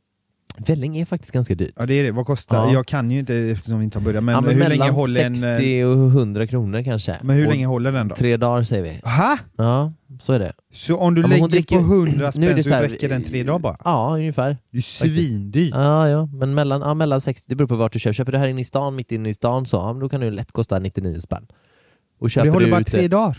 [0.58, 1.74] Välling är faktiskt ganska dyrt.
[1.78, 2.12] Ja det är det.
[2.12, 2.58] Vad kostar?
[2.68, 2.74] Ja.
[2.74, 4.24] Jag kan ju inte eftersom vi inte har börjat.
[4.24, 5.36] Men, ja, men hur länge håller en...
[5.36, 7.18] 60 och 100 kronor kanske.
[7.24, 8.16] Men hur och länge håller den då?
[8.16, 8.90] Tre dagar säger vi.
[9.04, 9.38] Ha?
[9.58, 10.54] Ja, så är det.
[10.74, 12.88] Så om du Ja, lägger dricker på ju- 100 Nu är spänn så, så här-
[12.88, 13.78] räcker den tre dagar bara?
[13.84, 14.58] Ja, ungefär.
[14.72, 15.74] Det är svindyrt.
[15.76, 16.26] Ja, ja.
[16.26, 18.14] Men mellan, ja, mellan 60, det beror på vart du köper.
[18.14, 20.32] Köper du här inne i stan, mitt inne i stan, så ja, då kan det
[20.32, 21.48] lätt kosta 99 spänn.
[22.20, 23.38] Och köper det håller bara tre dagar.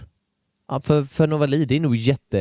[0.69, 2.39] Ja, för, för Novali, det är nog jätte,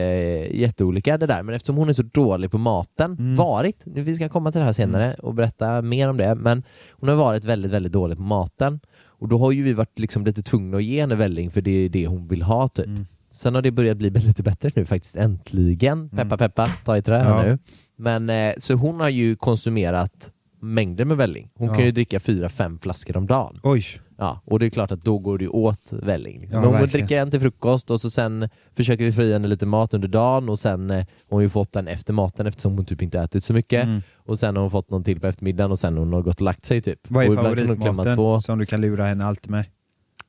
[0.51, 3.35] jätteolika det där, men eftersom hon är så dålig på maten, Mm.
[3.35, 6.63] varit, nu vi ska komma till det här senare och berätta mer om det, men
[6.91, 10.25] hon har varit väldigt, väldigt dålig på maten och då har ju vi varit liksom
[10.25, 12.85] lite tvungna att ge henne välling för det är det hon vill ha typ.
[12.85, 13.05] Mm.
[13.31, 16.09] Sen har det börjat bli lite bättre nu faktiskt, äntligen.
[16.09, 17.43] Peppa peppa, ta i trä här Ja.
[17.43, 17.57] nu.
[17.97, 21.49] Men, eh, så hon har ju konsumerat mängder med välling.
[21.55, 21.73] Hon Ja.
[21.75, 23.59] kan ju dricka fyra, fem flaskor om dagen.
[23.63, 23.83] Oj.
[24.21, 26.49] Ja, och det är klart att då går det ju åt välling.
[26.51, 29.47] Ja, Men hon dricker en till frukost och så sen försöker vi få i henne
[29.47, 32.75] lite mat under dagen och sen eh, har hon ju fått den efter maten eftersom
[32.75, 33.83] hon typ inte ätit så mycket.
[33.83, 34.01] Mm.
[34.15, 36.35] Och sen har hon fått någon till på eftermiddagen och sen har hon har gått
[36.35, 36.99] och lagt sig typ.
[37.07, 39.65] Vad är favoritmaten som du kan lura henne alltid med?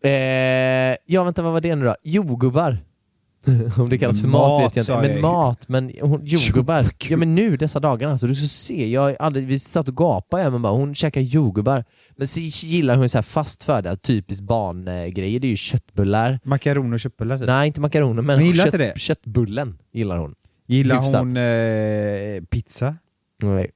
[0.04, 1.96] Eh, ja vänta vad var det nu då?
[2.04, 2.78] Jordgubbar.
[3.78, 5.08] Om det kallas för mat, Mat, vet jag inte.
[5.08, 5.22] Men jag.
[5.22, 6.86] mat, men hon, jordgubbar.
[7.08, 10.50] Ja men nu dessa dagarna, alltså, du ska se, jag aldrig, vi satt och gapade
[10.50, 11.84] men bara, hon käkar jordgubbar.
[12.16, 16.40] Men så gillar hon så här fast föda, typiskt barngrejer, det är ju köttbullar.
[16.44, 17.46] Makaroner och köttbullar typ.
[17.46, 18.98] Nej inte makaroner men Hon gillar kött, det?
[18.98, 20.34] köttbullen gillar hon.
[20.68, 21.20] Gillar hyfsat.
[21.20, 22.94] hon eh, pizza?
[23.42, 23.70] Nej.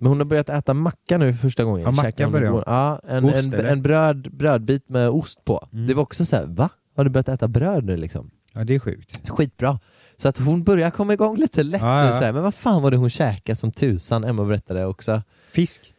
[0.00, 1.82] Men hon har börjat äta macka nu för första gången.
[1.84, 2.62] Ja, macka Käkar hon.
[2.66, 5.68] Ja, en, Ost, en, en bröd, brödbit med ost på.
[5.72, 5.86] Mm.
[5.86, 6.68] Det var också så här, va?
[6.96, 8.30] Har du börjat äta bröd nu liksom?
[8.56, 9.28] Ja det är sjukt.
[9.28, 9.78] Skitbra.
[10.16, 12.12] Så att hon börjar komma igång lite lätt Ja, nu ja.
[12.12, 12.32] sådär.
[12.32, 14.24] Men vad fan var det hon käkade som tusan?
[14.24, 15.22] Emma berättade också.
[15.52, 15.92] Fisk?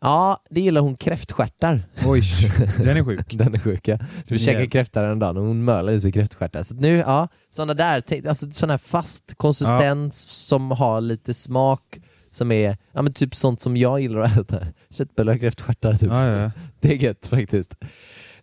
[0.00, 1.82] Ja, det gillar hon kräftstjärtar.
[2.06, 2.22] Oj,
[2.78, 3.34] den är sjuk.
[3.34, 3.98] Den är sjuk ja.
[4.26, 4.68] Du Yeah.
[4.68, 6.62] kräftor en dag och hon mölade i sig kräftstjärtar.
[6.62, 11.98] Så nu, ja, sådana där, alltså sån här fast konsistens som har lite smak
[12.30, 14.66] som är, ja men typ sånt som jag gillar att äta.
[14.90, 16.10] Köttbullar och kräftstjärtar typ.
[16.10, 16.50] Ja, ja.
[16.80, 17.74] Det är gött faktiskt.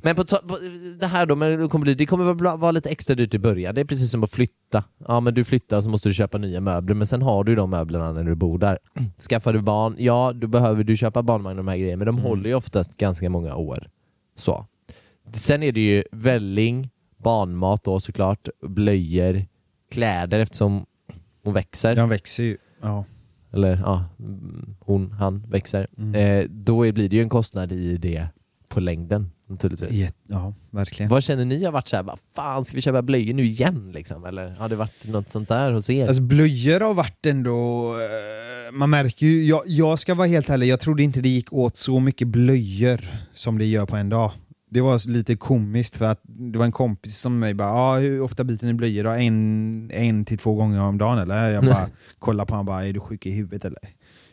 [0.05, 0.59] Men på, på
[0.99, 3.75] det här då, men det kommer, bli, det kommer vara lite extra dyrt i början.
[3.75, 4.83] Det är precis som att flytta.
[5.07, 7.69] Ja men du flyttar så måste du köpa nya möbler, men sen har du de
[7.69, 8.77] möblerna när du bor där.
[9.29, 12.17] Skaffar du barn, ja då behöver du köpa barnvagn och de här grejerna, men de
[12.23, 13.89] håller ju oftast ganska många år.
[14.35, 14.65] Så.
[15.33, 16.89] Sen är det ju välling,
[17.23, 19.45] barnmat då såklart, blöjor,
[19.91, 20.85] kläder eftersom
[21.43, 22.57] hon växer Den växer ju.
[22.81, 23.05] Ja.
[23.53, 26.15] eller ja, mm, hon, han växer, Mm.
[26.15, 28.27] eh, då blir det ju en kostnad i det
[28.67, 29.91] på längden naturligtvis.
[29.91, 31.09] Jät- ja, verkligen.
[31.09, 34.25] Vad känner ni har varit såhär, vad fan ska vi köpa blöjor nu igen liksom?
[34.25, 36.07] Eller har det varit något sånt där hos er?
[36.07, 37.87] Alltså blöjor har varit ändå...
[37.93, 41.53] eh, Man märker ju, jag, jag ska vara helt ärlig, jag trodde inte det gick
[41.53, 43.01] åt så mycket blöjor
[43.33, 44.31] som det gör på en dag.
[44.71, 48.21] Det var lite komiskt för att det var en kompis som mig bara ah, hur
[48.21, 49.09] ofta byter ni blöjor då?
[49.09, 51.49] En, en till två gånger om dagen eller?
[51.49, 53.79] Jag bara kollar på honom bara är du sjuk i huvudet eller?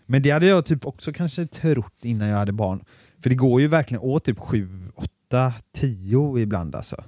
[0.06, 2.84] Men det hade jag typ också kanske trott innan jag hade barn.
[3.22, 7.04] För det går ju verkligen åt typ 7, 8, 10 ibland alltså.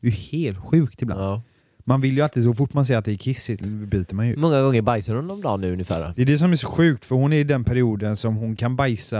[0.00, 1.20] Det är ju helt sjukt ibland.
[1.20, 1.42] ja.
[1.86, 4.36] Man vill ju alltid, så fort man ser att det är kissigt byter man ju.
[4.36, 6.12] Många gånger bajsar hon om dagen nu ungefär?
[6.16, 8.56] Det är det som är så sjukt, för hon är i den perioden som hon
[8.56, 9.18] kan bajsa,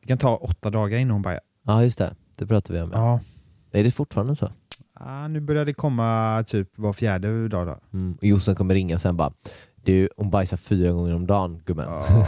[0.00, 1.40] det kan ta åtta dagar innan hon bajar.
[1.66, 2.90] Ja just det, det pratar vi om.
[2.92, 3.20] Ja.
[3.72, 4.50] Är det fortfarande så?
[4.94, 7.98] Ah, nu börjar det komma typ var fjärde dag då.
[7.98, 8.14] Mm.
[8.14, 9.32] Och Jossan kommer ringa sen bara,
[9.84, 11.86] du hon bajsar fyra gånger om dagen gummen.
[11.88, 12.26] Ja.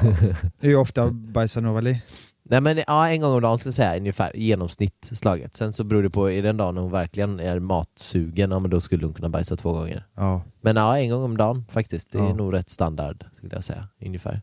[0.61, 2.03] Hur ofta bajsar Novali?
[2.51, 5.57] Nej men ja, en gång om dagen skulle jag säga ungefär, genomsnitt slaget.
[5.57, 8.59] Sen så beror det på, är det en dag när hon verkligen är matsugen, ja
[8.59, 10.07] men då skulle hon kunna bajsa två gånger.
[10.17, 10.43] Ja.
[10.61, 12.11] Men ja, en gång om dagen faktiskt.
[12.11, 12.35] Det är Ja.
[12.35, 14.43] nog rätt standard skulle jag säga, ungefär.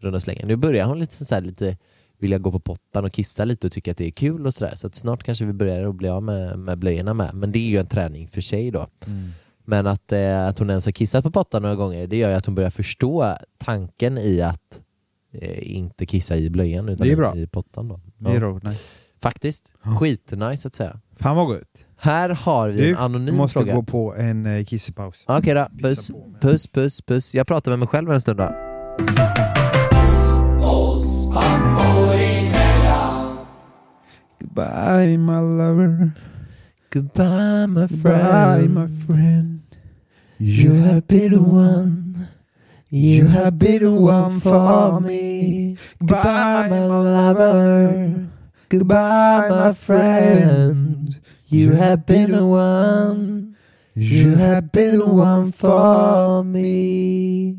[0.00, 0.48] Runda slängen.
[0.48, 1.76] Nu börjar hon lite så här, lite
[2.18, 4.74] vilja gå på pottan och kissa lite och tycka att det är kul och sådär.
[4.74, 7.34] Så att snart kanske vi börjar att bli av med, med blöjorna med.
[7.34, 8.86] Men det är ju en träning för sig då.
[9.06, 9.28] Mm.
[9.64, 12.34] Men att, eh, att hon ens har kissat på pottan några gånger, det gör ju
[12.36, 14.80] att hon börjar förstå tanken i att
[15.62, 17.36] inte kissa i blöjan utan Det är bra.
[17.36, 17.88] i pottan.
[17.88, 18.00] Då.
[18.18, 18.40] Det är Ja.
[18.40, 18.64] roligt.
[18.64, 18.94] Nice.
[19.22, 19.72] Faktiskt.
[20.00, 21.00] Skitnice att säga.
[21.16, 21.86] Fan vad gott.
[21.96, 23.74] Här har vi Du, en anonym måste fråga.
[23.74, 25.24] gå på en eh, kissepaus.
[25.28, 27.34] Okej då, Pissa puss, puss, puss, puss.
[27.34, 28.54] Jag pratar med mig själv en stund då.
[34.40, 36.10] Goodbye my lover.
[36.90, 39.60] Goodbye my Goodbye my friend.
[40.38, 42.14] You have been the one.
[42.90, 45.76] You have been the one for me.
[45.98, 48.28] Goodbye my lover.
[48.70, 51.14] Goodbye my friend.
[51.50, 53.54] You have been the one.
[53.94, 57.56] You have been the one for me.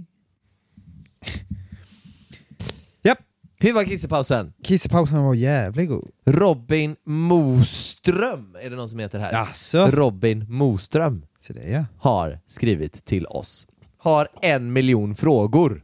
[3.03, 3.19] Japp.
[3.59, 4.53] Hur var kissepausen?
[4.63, 6.09] Kissepausen var jävligt god.
[6.25, 9.31] Robin Moström är det någon som heter här.
[9.31, 9.87] Jaså?
[9.91, 11.85] Robin Moström Så det ja.
[11.97, 13.67] har skrivit till oss.
[14.01, 15.83] Har en miljon frågor.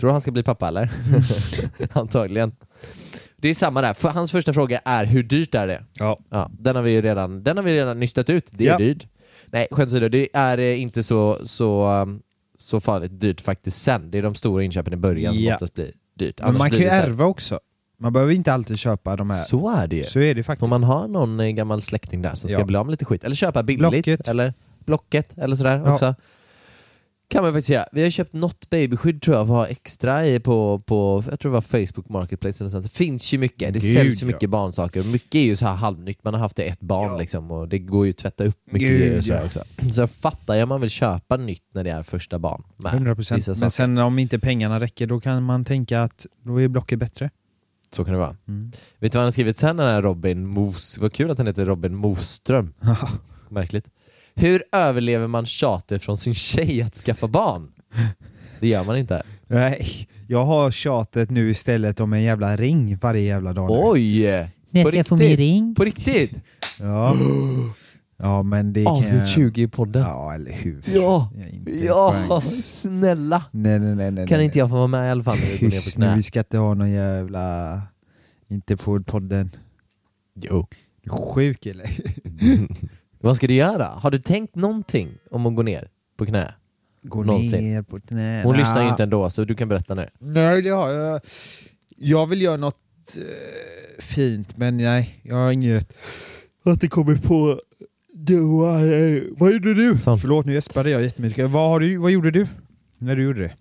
[0.00, 0.90] Tror du han ska bli pappa eller?
[1.92, 2.52] Antagligen.
[3.36, 3.94] Det är samma där.
[3.94, 5.84] För hans första fråga är hur dyrt är det?
[5.92, 6.16] Ja.
[6.30, 8.48] Ja, den har vi ju redan, den har vi redan nystat ut.
[8.52, 8.78] Det är Ja.
[8.78, 9.06] dyrt.
[9.46, 12.22] Nej, skämt åsido, det är eh, inte så, så, um,
[12.58, 14.10] så farligt dyrt faktiskt sen.
[14.10, 15.54] Det är de stora inköpen i början som Ja.
[15.54, 16.34] oftast blir dyrt.
[16.40, 17.60] Men Annars man blir kan ju ärva också.
[17.98, 19.36] Man behöver inte alltid köpa de här.
[19.36, 20.04] Så är det ju.
[20.04, 20.62] Så är det faktiskt.
[20.62, 22.64] Om man har någon eh, gammal släkting där som ska Ja.
[22.64, 24.28] bli av med lite skit, eller köpa billigt, Blocket.
[24.28, 24.54] eller
[24.86, 25.92] Blocket eller sådär Ja.
[25.92, 26.14] också.
[27.28, 27.86] Kan man faktiskt göra.
[27.92, 31.54] Vi har köpt något babyskydd tror jag, var extra i på, på, jag tror det
[31.54, 32.84] var Facebook Marketplace eller sånt.
[32.84, 34.32] Det finns ju mycket, det Gud, säljs ju ja.
[34.32, 35.12] mycket barnsaker.
[35.12, 37.18] Mycket är ju så här halvnytt, man har haft det ett barn Ja.
[37.18, 39.46] liksom och det går ju att tvätta upp mycket Gud, grejer och sådär ja.
[39.46, 39.92] också.
[39.92, 42.62] Så jag fattar jag man vill köpa nytt när det är första barn.
[42.76, 43.60] med 100% vissa saker.
[43.60, 47.30] Men sen om inte pengarna räcker då kan man tänka att då är Blocket bättre.
[47.90, 48.36] Så kan det vara.
[48.48, 48.72] Mm.
[48.98, 50.98] Vet du vad han har skrivit sen den här Robin Mos?
[50.98, 52.74] Vad kul att han heter Robin Moström.
[53.48, 53.88] Märkligt.
[54.36, 57.72] Hur överlever man tjatet från sin tjej att skaffa barn?
[58.60, 59.22] Det gör man inte.
[59.46, 63.70] Nej, jag har tjatet nu istället om en jävla ring varje jävla dag.
[63.70, 63.76] nu.
[63.80, 64.20] Oj!
[64.70, 65.28] När På ska jag få riktigt?
[65.28, 65.74] min ring?
[65.74, 66.32] På riktigt?
[66.80, 67.14] Ja.
[68.18, 69.26] ja men det kan Avsnitt jag...
[69.28, 70.02] 20 i podden.
[70.02, 70.82] Ja eller hur.
[70.94, 71.30] Ja,
[72.28, 73.44] ja snälla.
[73.50, 74.10] Nej nej nej.
[74.10, 74.44] nej Kan nej.
[74.44, 76.06] inte jag få vara med i alla fall när vi går ner på Tyst nu,
[76.06, 76.16] knä?
[76.16, 77.80] vi ska inte ha någon jävla...
[78.48, 79.50] Inte på podden.
[80.40, 80.66] Jo.
[81.02, 81.90] Du är sjuk eller?
[83.26, 83.84] Vad ska du göra?
[83.84, 86.54] Har du tänkt någonting om att gå ner på knä?
[87.02, 87.60] Gå Någonsin.
[87.72, 88.42] ner på knäna.
[88.42, 90.08] Hon lyssnar ju inte ändå så du kan berätta nu.
[90.18, 91.20] Nej det har jag.
[91.96, 92.78] Jag vill göra något
[93.18, 95.92] eh, fint men nej, jag har inget
[96.64, 97.60] att det kommer på...
[98.14, 99.98] Du, eh, vad gjorde du?
[99.98, 100.20] Sånt.
[100.20, 101.50] Förlåt nu gäspade jag jättemycket.
[101.50, 102.46] Vad, har du, vad gjorde du?
[102.98, 103.52] När du gjorde det?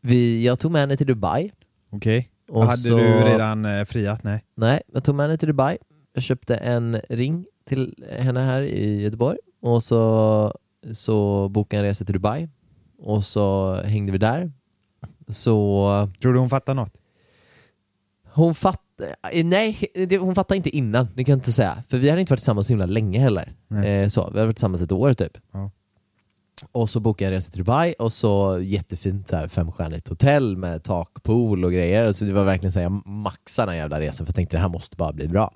[0.00, 1.50] Vi, jag tog med henne till Dubai.
[1.90, 2.28] Okej.
[2.48, 4.24] Och Hade så- du redan eh, friat?
[4.24, 4.44] Nej.
[4.56, 5.76] Nej, jag tog med henne till Dubai.
[6.14, 10.54] Jag köpte en ring till henne här i Göteborg och så,
[10.92, 12.48] så bokade jag en resa till Dubai
[12.98, 14.52] och så hängde vi där.
[15.28, 16.92] Så Tror du hon fattar något?
[18.32, 19.78] hon fattade, nej
[20.08, 21.82] det- hon fattade inte innan, det kan jag inte säga.
[21.88, 23.52] För vi hade inte varit tillsammans så himla länge heller.
[23.68, 23.88] Nej.
[24.02, 25.32] Eh, så, vi hade varit tillsammans ett år typ.
[25.52, 25.70] Ja.
[26.72, 30.56] Och så bokade jag en resa till Dubai och så jättefint så här, femstjärnigt hotell
[30.56, 32.12] med takpool och grejer.
[32.12, 34.60] Så det var verkligen så här, jag maxade den jävla resan för jag tänkte det
[34.60, 35.54] här måste bara bli bra.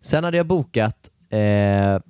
[0.00, 2.00] Sen hade jag bokat eh,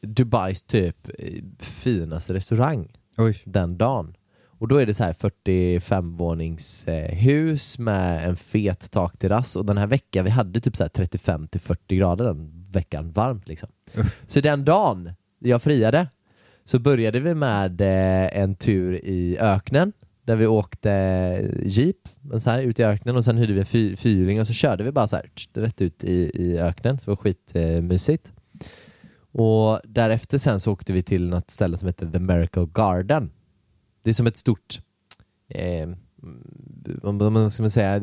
[0.00, 3.42] Dubais typ eh, finaste restaurang Oj.
[3.44, 4.16] den dagen.
[4.58, 9.78] Och då är det så här 45 vånings eh, med en fet takterrass och den
[9.78, 13.68] här veckan, vi hade typ så här 35 till 40 grader den veckan, varmt liksom.
[14.26, 16.08] Så den dagen jag friade
[16.64, 19.92] så började vi med eh, en tur i öknen
[20.26, 20.90] där vi åkte
[21.62, 21.96] jeep
[22.38, 24.84] så här, ut i öknen och sen hyrde vi en fy- fyrhjuling och så körde
[24.84, 26.98] vi bara så här tsch, rätt ut i, i öknen.
[26.98, 28.32] Så det var skitmysigt.
[29.32, 33.30] Och därefter sen så åkte vi till något ställe som heter The Miracle Garden.
[34.02, 34.78] Det är som ett stort,
[35.48, 35.88] eh,
[37.02, 38.00] vad man ska man säga,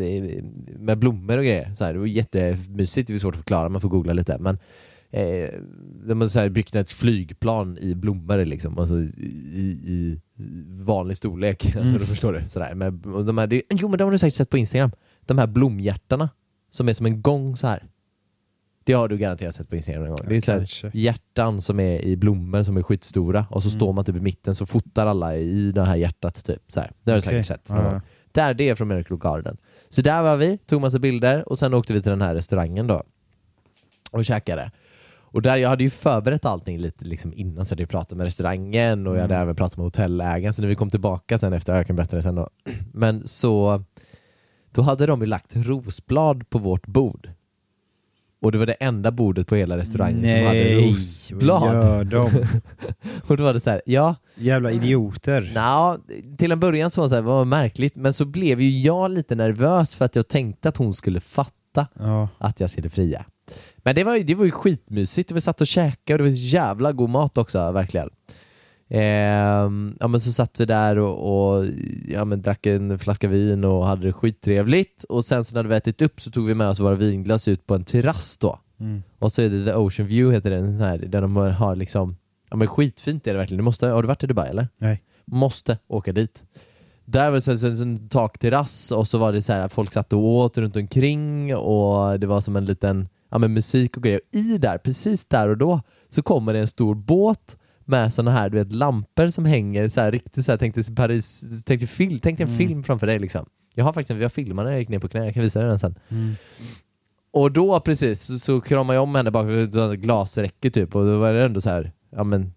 [0.80, 1.74] med blommor och grejer.
[1.76, 4.38] Så här, det var jättemysigt, det är svårt att förklara, man får googla lite.
[4.40, 4.58] Men
[5.14, 5.50] eh,
[6.08, 10.20] de har så byggt ett flygplan i blommor liksom, alltså i, i
[10.84, 11.76] vanlig storlek.
[11.78, 12.50] Alltså, du förstår du?
[12.50, 12.94] Sådär.
[13.16, 14.92] Och de här, det, jo men de har du säkert sett på Instagram.
[15.26, 16.30] De här blomhjärtarna
[16.70, 17.88] som är som en gång så här.
[18.86, 20.26] Det har du garanterat sett på Instagram någon gång.
[20.28, 20.52] Det är så
[20.88, 23.80] här, hjärtan som är i blommor som är skitstora och så Mm.
[23.80, 26.62] står man typ i mitten så fotar alla i det här hjärtat typ.
[26.68, 26.92] Så här.
[27.04, 27.66] Det har du säkert sett.
[27.70, 28.02] Ja, gång.
[28.32, 29.58] Där, det är från Miracle Garden.
[29.90, 32.88] Så där var vi, tog massa bilder och sen åkte vi till den här restaurangen
[32.88, 33.04] då
[34.12, 34.72] och käkade.
[35.34, 38.26] Och där, jag hade ju förberett allting lite liksom innan, så jag hade pratat med
[38.26, 41.76] restaurangen och jag hade även pratat med hotellägaren, så när vi kom tillbaka sen efter,
[41.76, 42.50] jag kan berätta det sen då,
[42.94, 43.84] men så
[44.72, 47.30] då hade de ju lagt rosblad på vårt bord.
[48.42, 51.74] Och det var det enda bordet på hela restaurangen som hade rosblad.
[51.74, 52.26] gör de?
[53.28, 55.52] Och då var det så här, ja, Jävla idioter.
[55.54, 55.98] Nja,
[56.38, 59.12] till en början så var det så här, vad märkligt, men så blev ju jag
[59.12, 62.28] lite nervös för att jag tänkte att hon skulle fatta Ja.
[62.38, 63.26] att jag skulle fria.
[63.84, 66.92] Men det var det var ju skitmysigt, vi satt och käkade och det var jävla
[66.92, 68.10] god mat också, verkligen.
[68.90, 71.66] Ehm, ja men så satt vi där och, och
[72.08, 75.76] ja, men drack en flaska vin och hade det skittrevligt och sen så när vi
[75.76, 78.60] ätit upp så tog vi med oss våra vinglas ut på en terrass då.
[78.80, 79.04] Mm.
[79.20, 82.18] Och så är det The Ocean View heter den här, där de har liksom,
[82.50, 83.58] ja men skitfint är det verkligen.
[83.58, 84.68] Du måste, har du varit i Dubai eller?
[84.78, 85.02] Nej.
[85.26, 86.44] Måste åka dit.
[87.06, 90.20] Där var det en takterrass och så var det så här att folk satt och
[90.20, 94.22] åt runt omkring och det var som en liten ja, men musik och grejer.
[94.30, 98.32] Och I där, precis där och då, så kommer det en stor båt med såna
[98.32, 102.20] här du vet, lampor som hänger så här, riktigt så här, tänkte Paris, tänkte film,
[102.20, 103.46] tänkte en film framför dig liksom.
[103.74, 105.60] Jag har faktiskt en, jag filmade när jag gick ner på knä, jag kan visa
[105.60, 105.96] dig den sen.
[107.32, 111.20] Och då precis så, så kramade jag om henne bakom ett glasräcke typ och då
[111.20, 112.54] var det ändå så här, ja men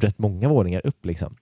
[0.00, 1.36] rätt många våningar upp liksom.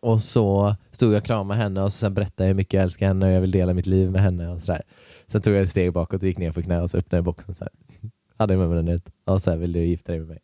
[0.00, 3.06] Och så stod jag och kramade henne och sen berättade jag hur mycket jag älskar
[3.06, 4.82] henne och jag vill dela mitt liv med henne och sådär.
[5.28, 7.24] Sen tog jag ett steg bakåt och gick ner på knä och så öppnade jag
[7.24, 7.72] boxen så här.
[8.38, 10.38] Hade med mig den ut och så här, vill du gifta dig med mig?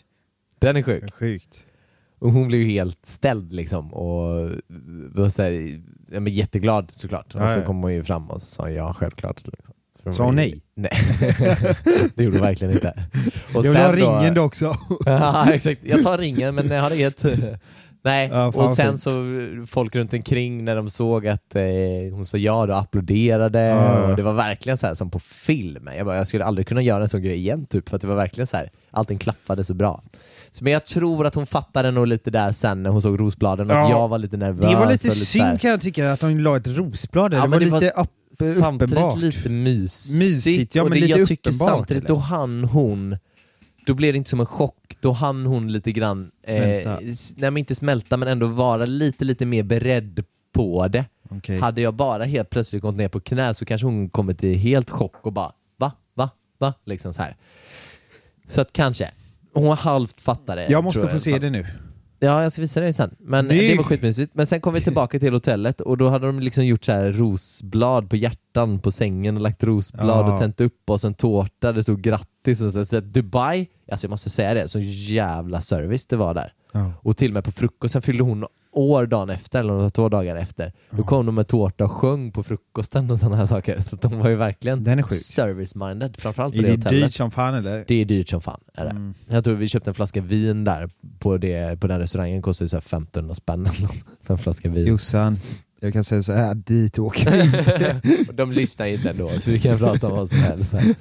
[0.58, 1.14] Den är sjuk.
[1.14, 1.64] Sjukt.
[2.18, 4.50] Och hon blev ju helt ställd liksom och
[5.14, 5.80] var så här,
[6.12, 7.34] ja, men jätteglad såklart.
[7.34, 9.42] Och så kom hon ju fram och sa ja, självklart.
[9.46, 9.74] Liksom.
[10.12, 10.62] Sa hon nej?
[10.74, 10.90] Nej,
[12.14, 12.94] det gjorde hon verkligen inte.
[13.54, 14.74] Och jag vill ha ringen då också.
[15.04, 15.80] ja, exakt.
[15.84, 17.24] Jag tar ringen men jag har inget.
[18.04, 19.00] Nej, Ja, och sen fint.
[19.00, 19.10] så
[19.66, 21.62] folk runt omkring när de såg att eh,
[22.12, 24.10] hon sa ja, då applåderade Ja.
[24.10, 25.88] och det var verkligen så här som på film.
[25.96, 28.08] Jag, bara, jag skulle aldrig kunna göra en sån grej igen typ, för att det
[28.08, 30.02] var verkligen så här, allting klaffade så bra.
[30.50, 33.70] Så, men jag tror att hon fattade nog lite där sen när hon såg rosbladen,
[33.70, 33.90] att Ja.
[33.90, 34.66] jag var lite nervös.
[34.66, 37.38] Det var och lite synd kan jag tycka att de la ett rosblad där.
[37.38, 38.08] Ja, det var det var lite upp,
[38.60, 39.18] Samtidigt uppenbart.
[39.18, 40.18] lite mysigt.
[40.18, 42.08] Mysigt, ja, och men det, lite jag tycker samtidigt, eller?
[42.14, 43.16] då hann hon
[43.88, 46.92] då blev det inte som en chock, då hann hon lite grann, Smälta.
[46.92, 46.98] Eh,
[47.36, 51.04] nej men inte smälta men ändå vara lite lite mer beredd på det.
[51.30, 51.58] Okej.
[51.58, 54.90] Hade jag bara helt plötsligt gått ner på knä så kanske hon kommit i helt
[54.90, 56.74] chock och bara va, va, va?
[56.84, 57.36] Liksom så här.
[58.46, 59.10] Så att kanske.
[59.54, 60.66] Hon halvt fattade.
[60.70, 61.66] Jag måste tror få se det nu.
[62.20, 63.14] Ja, jag ska visa dig sen.
[63.18, 63.68] Men Nej.
[63.70, 64.34] det var skitmysigt.
[64.34, 67.12] Men sen kom vi tillbaka till hotellet och då hade de liksom gjort så här
[67.12, 70.32] rosblad på hjärtan på sängen och lagt rosblad Ja.
[70.34, 72.84] och tänt upp och sen tårta, det stod grattis och så.
[72.84, 76.52] så Dubai, alltså jag måste säga det, så jävla service det var där.
[76.72, 76.92] Ja.
[77.02, 80.72] Och till och med på frukosten fyllde hon år dagen efter, eller två dagar efter.
[80.90, 83.80] Då kom de med tårta och sjöng på frukosten och sådana här saker.
[83.80, 87.04] Så de var ju verkligen är service-minded, framförallt på Är det, det hotellet.
[87.04, 87.84] dyrt som fan eller?
[87.88, 88.60] Det är dyrt som fan.
[88.74, 88.90] Är det.
[88.90, 89.14] Mm.
[89.28, 92.76] Jag tror vi köpte en flaska vin där på, det, på den restaurangen, kostade så
[92.76, 93.88] här 1500 spänn eller
[94.22, 94.86] för en flaska vin.
[94.86, 95.38] Jossan,
[95.80, 98.00] jag kan säga så här, dit åker vi inte.
[98.32, 100.94] De lyssnar inte ändå så vi kan prata om vad som helst här.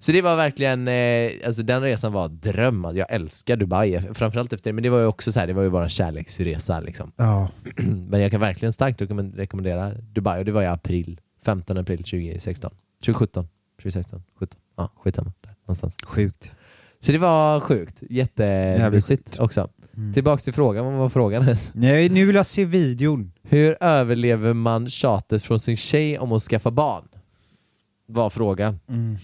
[0.00, 2.84] Så det var verkligen, eh, alltså den resan var dröm.
[2.84, 5.62] Alltså, Jag älskar Dubai, framförallt efter men det var ju också så här, det var
[5.62, 7.12] ju bara en kärleksresa liksom.
[7.16, 7.48] Ja,
[8.10, 11.98] Men jag kan verkligen starkt rekommend- rekommendera Dubai och det var i april, 15 april
[11.98, 12.70] 2016.
[13.04, 13.48] 2017,
[13.82, 15.32] 2016, 17, ja skitsamma.
[15.40, 15.96] Där, någonstans.
[16.02, 16.54] sjukt.
[17.00, 19.68] Så det var sjukt, jättemysigt också.
[19.96, 20.12] Mm.
[20.14, 21.70] Tillbaks till frågan, vad var frågan ens?
[21.74, 23.32] Nej, nu vill jag se videon.
[23.42, 27.04] Hur överlever man tjatet från sin tjej om att skaffa barn?
[28.06, 28.80] Var frågan.
[28.88, 29.16] Mm.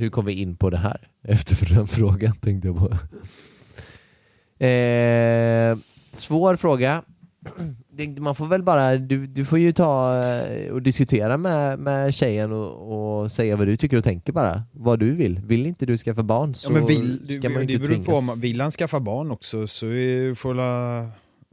[0.00, 1.08] Hur kom vi in på det här?
[1.22, 2.86] Efter den frågan tänkte jag på.
[4.64, 5.78] Eh,
[6.10, 7.02] svår fråga.
[8.18, 12.52] Man får väl bara, du, du får ju ta eh, och diskutera med, med tjejen
[12.52, 14.62] och, och säga vad du tycker och tänker bara.
[14.72, 15.40] Vad du vill.
[15.40, 17.98] Vill inte du skaffa barn så Ja, men vill, du, ska man ju inte beror
[17.98, 18.34] på tvingas.
[18.34, 19.86] om vill han skaffa barn också så
[20.36, 20.62] får la,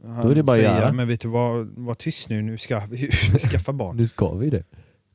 [0.06, 2.82] han Då är det bara säga, men vet du vad, var tyst nu, nu ska
[2.90, 3.10] vi
[3.50, 3.96] skaffa barn.
[3.96, 4.64] Nu ska vi det.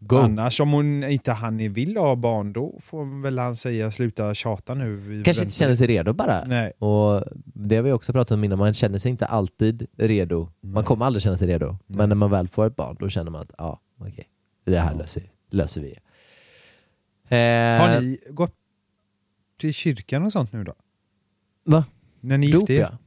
[0.08, 0.18] Go.
[0.18, 4.74] Annars om hon inte han vill ha barn då får väl han säga sluta tjata
[4.74, 4.98] nu.
[4.98, 6.44] Kanske inte väntar." känner sig redo bara.
[6.46, 6.72] Nej.
[6.80, 10.50] Och det har vi också pratat om innan, man känner sig inte alltid redo.
[10.62, 11.78] Man kommer aldrig känna sig redo.
[11.88, 14.28] Men när man väl får ett barn, då känner man att ja, okej,
[14.66, 15.92] det här löser, löser vi.
[17.30, 18.54] Eh, Har ni gått
[19.60, 20.74] till kyrkan och sånt nu då?
[21.66, 21.86] Va?
[22.20, 22.80] När ni gifte er?
[22.80, 22.98] ja.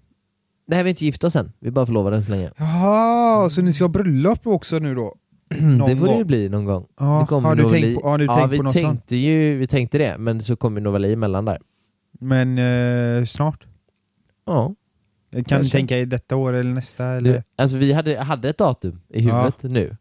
[0.68, 1.52] Nej, vi är inte gifta sen.
[1.58, 2.52] Vi är bara förlovade än så länge.
[2.56, 5.16] Jaha, så ni ska ha bröllop också nu då?
[5.50, 6.86] Någon det får det ju bli någon gång.
[7.00, 8.84] Ja, det kommer har du tänkt på- har du ja, tänkt vi på något sånt?
[8.84, 11.58] tänkte ju, Vi tänkte det, men så kommer nog väl emellan där.
[12.20, 12.58] Men
[13.18, 13.66] eh, snart?
[14.46, 14.74] Ja.
[15.32, 15.76] Kan ni Kanske.
[15.76, 17.04] tänka er detta år eller nästa?
[17.06, 17.32] Eller?
[17.32, 19.96] Det, alltså vi hade, hade ett datum i huvudet nu.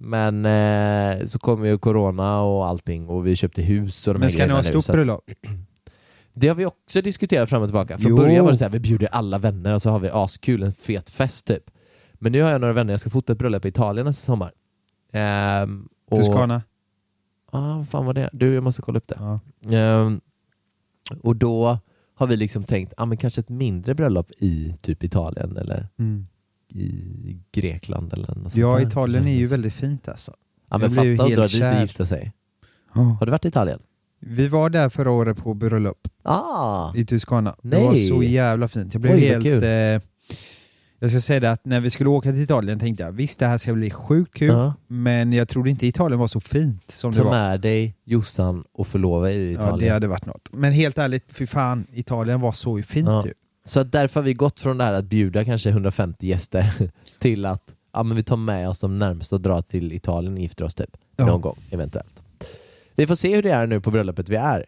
[0.00, 4.30] Men eh, så kom ju corona och allting och vi köpte hus och de Men
[4.30, 5.30] ska ni ha stort bröllop?
[6.34, 7.98] Det har vi också diskuterat fram och tillbaka.
[7.98, 8.16] Från Jo.
[8.16, 10.72] början var det så här, vi bjuder alla vänner och så har vi askul, en
[10.72, 11.62] fet fest typ.
[12.12, 14.52] Men nu har jag några vänner, jag ska fota ett bröllop i Italien nästa sommar.
[15.12, 16.62] Ehm, och, Toscana?
[17.52, 18.30] Ja, vad fan var det?
[18.32, 19.16] Du, jag måste kolla upp det.
[19.18, 19.40] Ja.
[19.76, 20.20] Ehm,
[21.22, 21.78] och då
[22.14, 26.26] har vi liksom tänkt, ja men kanske ett mindre bröllop i typ Italien eller Mm.
[26.68, 28.86] i Grekland eller något sånt Ja, där.
[28.86, 30.34] Italien är ju väldigt fint alltså.
[30.70, 32.32] Ja men blev ju fatta att dra helt dit och gifta sig.
[32.88, 33.80] Har du varit i Italien?
[34.20, 36.92] Vi var där förra året på bröllop Ah!
[36.96, 37.54] i Toscana.
[37.62, 38.94] Det var så jävla fint.
[38.94, 39.46] Jag blev Oj, helt...
[39.46, 40.10] Eh,
[40.98, 43.46] jag ska säga det att när vi skulle åka till Italien tänkte jag visst det
[43.46, 44.74] här ska bli sjukt kul, Ja.
[44.86, 47.30] men jag trodde inte Italien var så fint som det Ta var.
[47.30, 49.78] med dig Jossan och förlova er i Ja, Italien.
[49.78, 50.48] det hade varit något.
[50.52, 53.22] Men helt ärligt, för fan, Italien var så fint Ja.
[53.26, 53.32] ju.
[53.64, 56.72] Så att därför har vi gått från det här att bjuda kanske 150 gäster
[57.18, 57.62] till att
[57.94, 60.74] ja, men vi tar med oss de närmaste och drar till Italien och gifter oss
[60.74, 60.90] typ.
[61.16, 61.26] Ja.
[61.26, 62.22] Någon gång eventuellt.
[62.96, 64.64] Vi får se hur det är nu på bröllopet vi är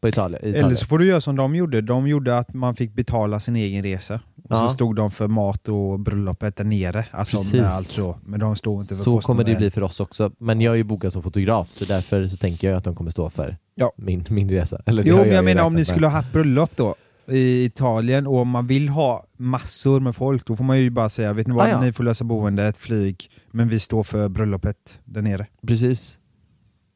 [0.00, 0.54] på Italien.
[0.54, 1.80] Eller så får du göra som de gjorde.
[1.80, 4.20] De gjorde att man fick betala sin egen resa.
[4.52, 4.60] Och Ja.
[4.62, 7.04] så stod de för mat och bröllopet där nere.
[7.10, 7.52] Alltså Precis.
[7.54, 8.18] med allt så.
[8.24, 10.32] Men de stod inte för Så kommer det bli för oss också.
[10.38, 13.10] Men jag är ju bokad som fotograf så därför så tänker jag att de kommer
[13.10, 13.92] stå för Ja.
[13.96, 14.80] min, min resa.
[14.86, 15.86] Eller det Jo men jag ju menar om ni med.
[15.86, 16.94] skulle ha haft bröllop då
[17.28, 21.08] i Italien och om man vill ha massor med folk då får man ju bara
[21.08, 21.80] säga vet ni vad, Ah, ja.
[21.80, 25.46] ni får lösa boendet, flyg, men vi står för bröllopet där nere.
[25.66, 26.18] Precis.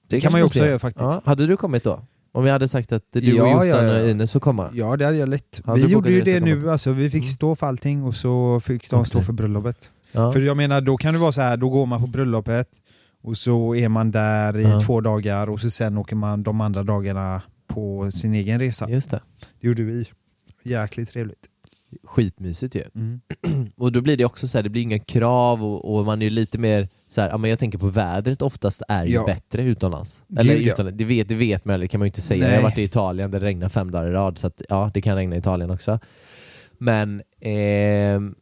[0.08, 1.04] Det kan kanske man ju också göra faktiskt.
[1.04, 1.20] Ja.
[1.24, 2.00] Hade du kommit då?
[2.36, 4.02] Om vi hade sagt att du Ja, och ja, Jossan ja.
[4.02, 4.70] och Ines får komma?
[4.74, 5.60] Ja det hade jag lätt.
[5.64, 7.32] Hade vi gjorde ju det nu, alltså, vi fick Mm.
[7.32, 9.90] stå för allting och så fick de stå för bröllopet.
[10.12, 10.32] Ja.
[10.32, 12.68] För jag menar då kan det vara så här, då går man på bröllopet
[13.22, 14.80] och så är man där i Ja.
[14.80, 18.90] två dagar och så sen åker man de andra dagarna på sin egen resa.
[18.90, 19.20] Just det.
[19.60, 20.06] Det gjorde vi.
[20.62, 21.46] Jäkligt trevligt.
[22.04, 22.84] Skitmysigt ju.
[22.94, 23.20] Mm.
[23.76, 26.30] Och då blir det också så här, det blir inga krav och, och man är
[26.30, 29.24] lite mer så här, ja, men jag tänker på vädret oftast är ju Ja.
[29.26, 30.22] bättre utomlands.
[30.28, 30.72] Gud, Eller ja.
[30.72, 32.40] utomlands, det vet, det vet man, det kan man ju inte säga.
[32.40, 32.50] Nej.
[32.50, 34.90] Jag har varit i Italien där det regnar fem dagar i rad, så att, ja,
[34.94, 35.98] det kan regna i Italien också.
[36.78, 38.34] Men ehm,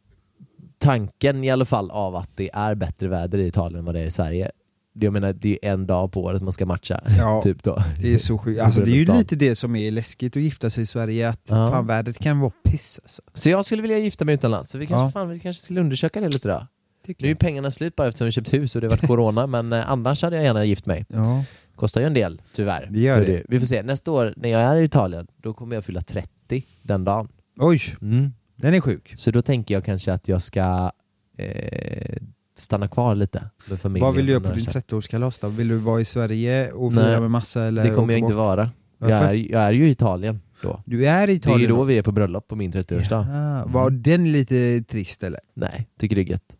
[0.77, 4.01] tanken i alla fall av att det är bättre väder i Italien än vad det
[4.01, 4.51] är i Sverige.
[4.99, 7.01] Jag menar, det är en dag på året man ska matcha.
[7.17, 7.41] Ja.
[7.43, 7.83] typ då.
[8.01, 8.61] Det är så sjukt.
[8.61, 11.41] Alltså, det är ju lite det som är läskigt att gifta sig i Sverige, att
[11.49, 11.69] Ja.
[11.71, 13.21] fan vädret kan vara piss alltså.
[13.33, 15.11] Så jag skulle vilja gifta mig utomlands, så vi kanske, Ja.
[15.11, 16.67] fan, vi kanske skulle undersöka det lite då.
[17.07, 19.47] Nu är ju pengarna slut bara eftersom vi köpt hus och det har varit corona,
[19.61, 21.05] men eh, annars hade jag gärna gift mig.
[21.09, 21.43] Ja.
[21.75, 22.87] Kostar ju en del, tyvärr.
[22.91, 23.43] Det gör det.
[23.49, 23.83] Vi får se.
[23.83, 27.27] Nästa år när jag är i Italien, då kommer jag fylla 30 den dagen.
[27.59, 28.31] Oj, Mm.
[28.55, 29.13] den är sjuk.
[29.15, 30.91] Så då tänker jag kanske att jag ska
[31.37, 32.15] eh,
[32.59, 34.05] stanna kvar lite med familjen.
[34.05, 34.81] Vad vill du göra på din tjejer.
[34.81, 35.47] 30-årskalas då?
[35.47, 38.33] Vill du vara i Sverige och Nej, fira med massa eller Det kommer jag inte
[38.33, 38.71] vara.
[38.99, 40.81] Jag är, jag är ju i Italien då.
[40.85, 43.25] Du är i Det är Italien ju då vi är på bröllop på min 30-årsdag.
[43.29, 45.39] Ja, var den lite trist eller?
[45.53, 46.55] Nej, tycker det är gött.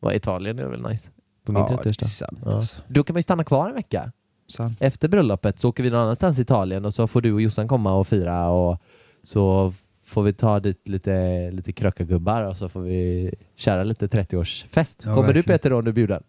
[0.00, 1.10] Var Italien är väl nice?
[1.46, 2.04] På min Ja, det är 30-årsdag.
[2.04, 2.52] sant Ja.
[2.54, 2.82] alltså.
[2.88, 4.12] Då kan man ju stanna kvar en vecka.
[4.48, 4.76] Sant.
[4.80, 7.68] Efter bröllopet så åker vi någon annanstans i Italien och så får du och Jossan
[7.68, 8.78] komma och fira och
[9.22, 9.72] så
[10.06, 15.00] får vi ta dit lite, lite krökagubbar och så får vi köra lite 30-årsfest.
[15.04, 15.58] Ja, Kommer du verkligen.
[15.58, 16.22] Peter då om du är bjuden?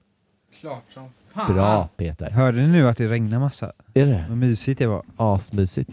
[0.62, 1.54] Klart som fan.
[1.56, 2.30] Bra Peter.
[2.32, 3.72] Hörde ni nu att det regnar massa?
[3.94, 4.26] Är det?
[4.30, 5.04] Vad mysigt det var.
[5.18, 5.90] Asmysigt.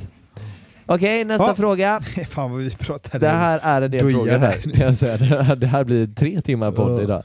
[0.87, 1.55] Okej, nästa Ja.
[1.55, 2.01] fråga.
[2.29, 3.27] fan vad vi pratade.
[3.27, 4.39] Det här är en del frågor här.
[4.39, 4.73] där.
[4.73, 5.17] Kan jag säga.
[5.17, 7.23] Det, här, det här blir tre timmar podd idag.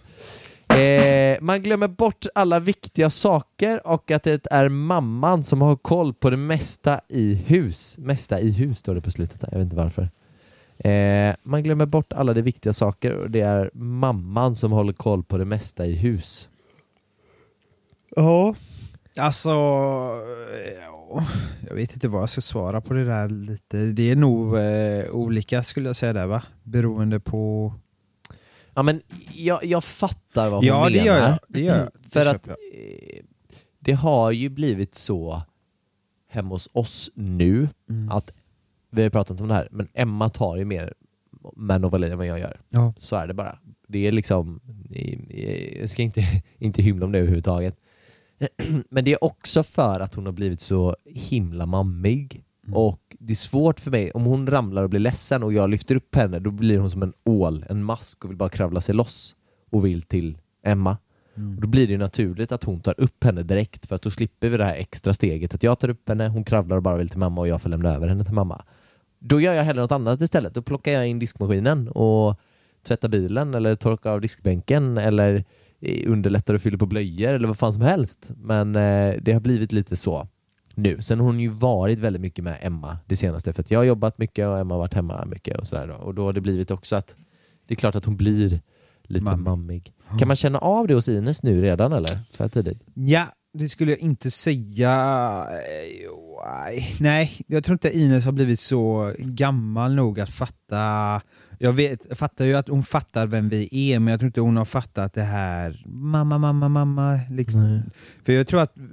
[0.79, 6.13] Eh, man glömmer bort alla viktiga saker och att det är mamman som har koll
[6.13, 7.95] på det mesta i hus.
[7.97, 10.09] Mesta i hus står det på slutet där, jag vet inte varför.
[10.83, 15.23] Eh, man glömmer bort alla de viktiga saker och det är mamman som håller koll
[15.23, 16.49] på det mesta i hus.
[18.15, 18.55] Ja.
[19.19, 19.49] Alltså,
[20.81, 21.23] ja,
[21.67, 23.77] jag vet inte vad jag ska svara på det där lite.
[23.77, 26.43] Det är nog eh, olika skulle jag säga där va?
[26.63, 27.73] Beroende på...
[28.73, 29.01] Ja men
[29.33, 30.89] jag, jag fattar vad hon Ja menar.
[30.89, 31.39] det gör jag.
[31.47, 31.89] Det gör jag.
[32.03, 32.55] Det För att eh,
[33.79, 35.41] det har ju blivit så
[36.29, 38.11] hemma hos oss nu Mm.
[38.11, 38.31] att
[38.91, 40.93] vi har pratat om det här, men Emma tar ju mer
[41.55, 42.59] Man of än vad jag gör.
[42.69, 42.93] Ja.
[42.97, 43.59] Så är det bara.
[43.87, 44.59] Det är liksom,
[45.79, 46.21] jag ska inte,
[46.57, 47.77] inte hymla om det överhuvudtaget.
[48.89, 52.43] Men det är också för att hon har blivit så himla mammig.
[52.67, 52.77] Mm.
[52.77, 55.95] Och det är svårt för mig, om hon ramlar och blir ledsen och jag lyfter
[55.95, 58.95] upp henne, då blir hon som en ål, en mask och vill bara kravla sig
[58.95, 59.35] loss
[59.69, 60.97] och vill till Emma.
[61.37, 61.55] Mm.
[61.55, 64.49] Och då blir det naturligt att hon tar upp henne direkt för att då slipper
[64.49, 67.09] vi det här extra steget att jag tar upp henne, hon kravlar och bara vill
[67.09, 68.65] till mamma och jag får lämna över henne till mamma.
[69.19, 70.53] Då gör jag hellre något annat istället.
[70.53, 72.39] Då plockar jag in diskmaskinen och
[72.87, 75.45] tvättar bilen eller torkar av diskbänken eller
[75.81, 78.31] eh, underlättar och fyller på blöjor eller vad fan som helst.
[78.37, 80.27] Men eh, det har blivit lite så
[80.75, 81.01] nu.
[81.01, 83.83] Sen har hon ju varit väldigt mycket med Emma det senaste för att jag har
[83.83, 85.89] jobbat mycket och Emma har varit hemma mycket och sådär.
[85.89, 87.15] Och då har det blivit också att
[87.67, 88.61] det är klart att hon blir
[89.03, 89.43] lite Mammig.
[89.43, 89.93] mammig.
[90.19, 92.19] Kan man känna av det hos Ines nu redan eller?
[92.29, 92.81] Så här tidigt?
[92.93, 95.45] Ja, det skulle jag inte säga.
[96.99, 97.41] Nej.
[97.47, 101.21] Jag tror inte Ines har blivit så gammal nog att fatta.
[101.59, 104.41] Jag, vet, jag fattar ju att hon fattar vem vi är, men jag tror inte
[104.41, 107.19] hon har fattat det här mamma, mamma, mamma.
[107.29, 107.81] Liksom.
[108.25, 108.83] För jag tror att eh,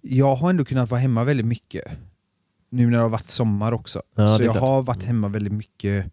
[0.00, 1.84] jag har ändå kunnat vara hemma väldigt mycket.
[2.70, 4.02] Nu när det har varit sommar också.
[4.16, 4.62] Ja, så det jag klart.
[4.62, 6.12] har varit hemma väldigt mycket.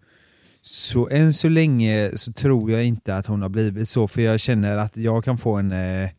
[0.62, 4.40] Så än så länge så tror jag inte att hon har blivit så, för jag
[4.40, 5.72] känner att jag kan få en...
[5.72, 6.10] Eh,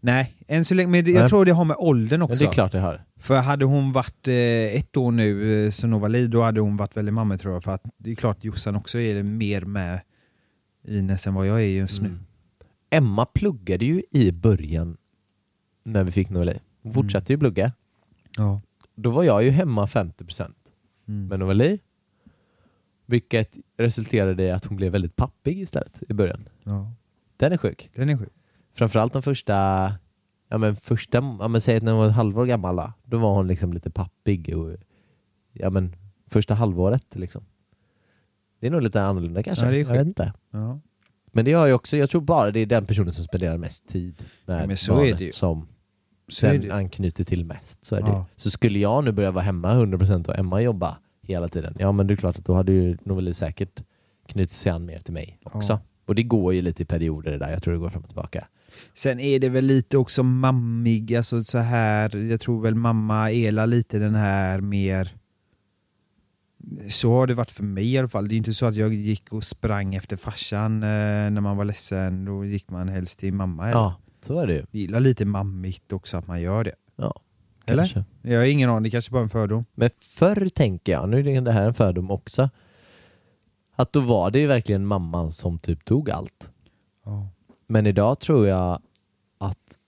[0.00, 1.28] nej, än så länge, men det, jag Nej.
[1.28, 2.44] tror det har med åldern också.
[2.44, 3.04] det är klart jag har.
[3.24, 4.34] För hade hon varit eh,
[4.76, 7.64] ett år nu, eh, som liv, då hade hon varit väldigt mamma tror jag.
[7.64, 10.00] För att det är klart Jossan också är mer med
[10.88, 12.08] Ines än vad jag är just nu.
[12.08, 12.20] Mm.
[12.90, 14.96] Emma pluggade ju i början
[15.84, 16.58] när vi fick Novali.
[16.82, 17.72] Hon fortsatte ju plugga.
[18.36, 18.60] Ja.
[18.94, 20.54] Då var jag ju hemma 50%
[21.08, 21.28] Mm.
[21.28, 21.78] med Novali.
[23.06, 26.48] Vilket resulterade i att hon blev väldigt pappig istället i början.
[26.64, 26.92] ja.
[27.36, 27.90] Den är sjuk.
[27.94, 28.32] Den är sjuk.
[28.74, 29.92] Framförallt de första,
[30.54, 33.34] ja men första, ja men säg att när hon var ett halvår gammal då, var
[33.34, 34.76] hon liksom lite pappig och,
[35.52, 35.96] ja men
[36.26, 37.44] första halvåret liksom.
[38.60, 40.32] Det är nog lite annorlunda kanske, Ja, det är jag vet inte.
[40.50, 40.80] Ja.
[41.32, 43.88] Men det har ju också, jag tror bara det är den personen som spenderar mest
[43.88, 45.32] tid med Ja, så är barnet det ju.
[45.32, 45.68] som
[46.28, 47.84] Så är den anknyter till mest.
[47.84, 48.08] Så, är det.
[48.08, 48.26] Ja.
[48.36, 52.06] så skulle jag nu börja vara hemma 100% och Emma jobba hela tiden, ja men
[52.06, 53.82] det är klart att då hade ju Noveli säkert
[54.28, 55.80] knutit sig an mer till mig också.
[56.06, 58.08] Och det går ju lite i perioder det där, jag tror det går fram och
[58.08, 58.48] tillbaka.
[58.94, 62.16] Sen är det väl lite också mammig, alltså så här.
[62.16, 65.16] jag tror väl mamma Ela lite den här mer
[66.88, 68.28] så har det varit för mig i alla fall.
[68.28, 70.88] Det är inte så att jag gick och sprang efter farsan eh,
[71.30, 72.24] när man var ledsen.
[72.24, 73.70] Då gick man helst till mamma.
[73.70, 73.94] Ja,
[74.26, 74.64] så är det ju.
[74.70, 76.74] Gillar lite mammigt också att man gör det.
[76.96, 77.14] Ja,
[77.66, 77.82] Eller?
[77.82, 78.04] kanske.
[78.22, 79.64] Jag har ingen aning, det kanske bara är en fördom.
[79.74, 82.50] Men förr tänker jag, nu är det här en fördom också,
[83.76, 86.50] att då var det ju verkligen mamman som typ tog allt.
[87.04, 87.28] Ja.
[87.66, 88.78] Men idag tror jag
[89.38, 89.78] att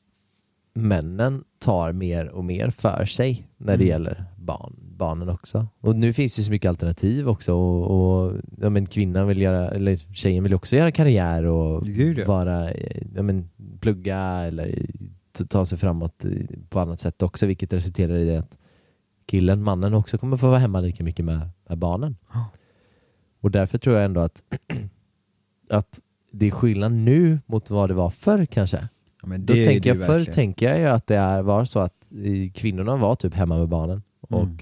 [0.75, 3.87] männen tar mer och mer för sig när det Mm.
[3.89, 5.69] gäller barn, barnen också.
[5.81, 7.91] Och nu finns det så mycket alternativ också och,
[8.27, 12.27] och ja, men kvinnan vill göra, eller tjejen vill också göra karriär och Gud, ja.
[12.27, 12.71] vara,
[13.15, 13.49] ja, men,
[13.81, 14.87] plugga eller
[15.49, 16.25] ta- sig framåt
[16.69, 18.57] på annat sätt också vilket resulterar i att
[19.27, 22.17] killen, mannen också kommer få vara hemma lika mycket med, med barnen.
[22.33, 22.51] Ja.
[23.41, 24.43] Och därför tror jag ändå att,
[25.71, 26.01] att
[26.31, 28.89] det är skillnad nu mot vad det var förr kanske.
[29.23, 32.07] Ja, men Då tänker jag, förr tänker jag ju att det är, var så att
[32.13, 34.59] eh, kvinnorna var typ hemma med barnen och Mm.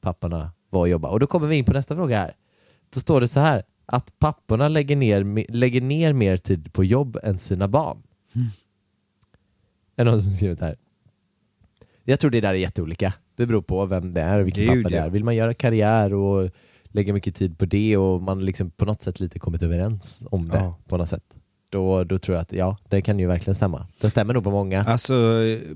[0.00, 1.12] papporna var och jobbade.
[1.12, 2.34] Och då kommer vi in på nästa fråga här.
[2.90, 7.18] Då står det så här, att papporna lägger ner, lägger ner mer tid på jobb
[7.22, 8.02] än sina barn.
[8.34, 8.46] Mm.
[9.96, 10.76] Är det någon som skrivit det här?
[12.04, 13.14] Jag tror det där är jätteolika.
[13.36, 15.10] Det beror på vem det är och vilken Gud, pappa det är.
[15.10, 16.50] Vill man göra karriär och
[16.90, 20.48] lägga mycket tid på det och man liksom på något sätt lite kommit överens om
[20.48, 20.78] det Ja.
[20.88, 21.22] på något sätt.
[21.70, 23.86] Då, då tror jag att ja, det kan ju verkligen stämma.
[24.00, 24.82] Det stämmer nog på många.
[24.84, 25.14] Alltså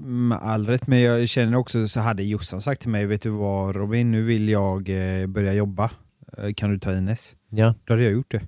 [0.00, 3.30] med all rätt, men jag känner också så hade Jossan sagt till mig, vet du
[3.30, 4.88] vad Robin, nu vill jag
[5.20, 5.90] eh, börja jobba.
[6.38, 7.36] Eh, Kan du ta Ines?
[7.50, 8.40] Ja, Då hade jag gjort det.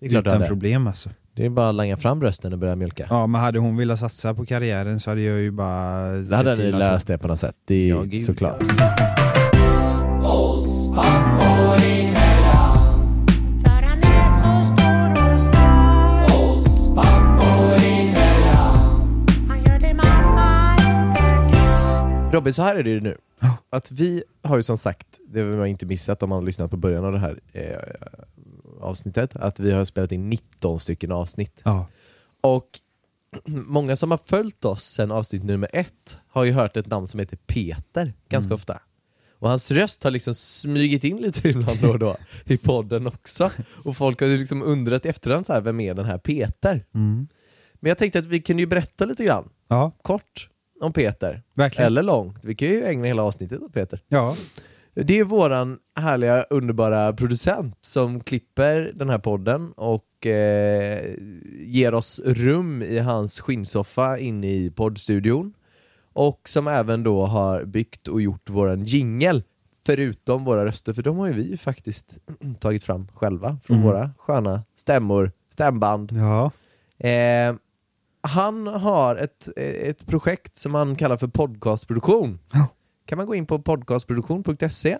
[0.00, 0.46] det Utan hade.
[0.46, 1.10] problem alltså.
[1.36, 3.06] Det är bara att langa fram brösten och börja mjölka.
[3.10, 6.36] Ja, men hade hon velat satsa på karriären så hade jag ju bara Det sett
[6.46, 7.56] hade ni löst det på något sätt.
[7.64, 8.62] Det är Ja, såklart.
[8.62, 9.53] För
[22.34, 23.16] Robin, så här är det ju nu.
[23.70, 26.70] Att vi har ju som sagt, det har man inte missat om man har lyssnat
[26.70, 27.78] på början av det här eh,
[28.80, 31.60] avsnittet, att vi har spelat in 19 stycken avsnitt.
[31.64, 31.86] Ja.
[32.40, 32.68] Och
[33.46, 37.20] många som har följt oss sedan avsnitt nummer ett har ju hört ett namn som
[37.20, 38.80] heter Peter ganska ofta.
[39.38, 43.50] Och hans röst har liksom smugit in lite ibland då och då i podden också.
[43.84, 46.84] Och folk har ju liksom undrat i efterhand så här, vem är den här Peter?
[46.94, 47.28] Mm.
[47.74, 50.48] Men jag tänkte att vi kunde ju berätta lite grann, ja, kort,
[50.80, 51.42] om Peter.
[51.54, 51.86] verkligen.
[51.86, 54.00] Eller långt, vi kan ju ägna hela avsnittet åt Peter.
[54.08, 54.34] Ja.
[54.94, 61.14] Det är våran härliga, underbara producent som klipper den här podden och eh,
[61.60, 65.54] ger oss rum i hans skinnsoffa inne i poddstudion.
[66.12, 69.42] Och som även då har byggt och gjort våran jingel
[69.86, 72.18] förutom våra röster, för de har ju vi faktiskt
[72.60, 73.88] tagit fram själva från Mm.
[73.88, 76.12] våra sköna stämmor, stämband.
[76.12, 76.50] Ja.
[77.08, 77.54] Eh,
[78.28, 82.38] han har ett, ett projekt som han kallar för podcastproduktion.
[83.06, 84.90] Kan man gå in på podcastproduktion.se.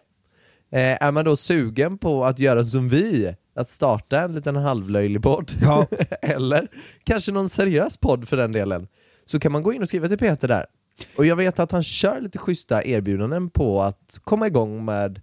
[0.72, 5.22] Eh, är man då sugen på att göra som vi, att starta en liten halvlöjlig
[5.22, 5.86] podd, Ja.
[6.22, 6.68] eller
[7.04, 8.88] kanske någon seriös podd för den delen,
[9.24, 10.66] så kan man gå in och skriva till Peter där.
[11.16, 15.20] Och jag vet att han kör lite schyssta erbjudanden på att komma igång med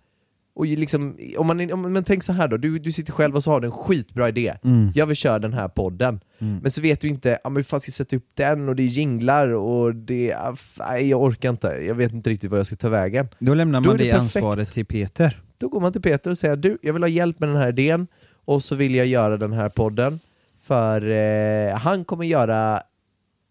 [0.53, 3.43] och liksom, om man, om, men tänk så här då, du, du sitter själv och
[3.43, 4.53] så har du en skitbra idé.
[4.63, 4.91] Mm.
[4.95, 6.19] Jag vill köra den här podden.
[6.61, 8.75] Men så vet du inte, ja, men hur fan ska jag sätta upp den och
[8.75, 10.35] det är jinglar och det,
[10.79, 11.67] nej, jag orkar inte.
[11.67, 13.27] Jag vet inte riktigt vad jag ska ta vägen.
[13.39, 15.41] Då lämnar Då man är det det, ansvaret till Peter.
[15.57, 17.69] Då går man till Peter och säger du, jag vill ha hjälp med den här
[17.69, 18.07] idén
[18.45, 20.19] och så vill jag göra den här podden.
[20.63, 22.81] För eh, han kommer göra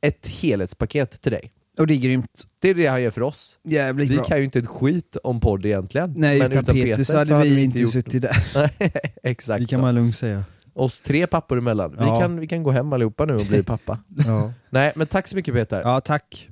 [0.01, 1.53] ett helhetspaket till dig.
[1.81, 2.47] Och det är grymt.
[2.61, 3.59] Det är det han gör för oss.
[3.64, 4.24] Jävligt Vi bra.
[4.24, 6.12] kan ju inte ett skit om podd egentligen.
[6.16, 8.37] Nej, Men utan, Peter, så hade vi inte gjort suttit där.
[8.55, 9.83] Nej, Exakt Det kan så.
[9.83, 10.45] man lugnt säga.
[10.74, 11.91] Oss tre pappor emellan.
[11.91, 12.20] Vi, Ja.
[12.20, 13.99] kan, vi kan gå hem allihopa nu och bli pappa.
[14.26, 14.53] Ja.
[14.70, 15.81] Nej, men tack så mycket Peter.
[15.85, 16.49] ja, tack.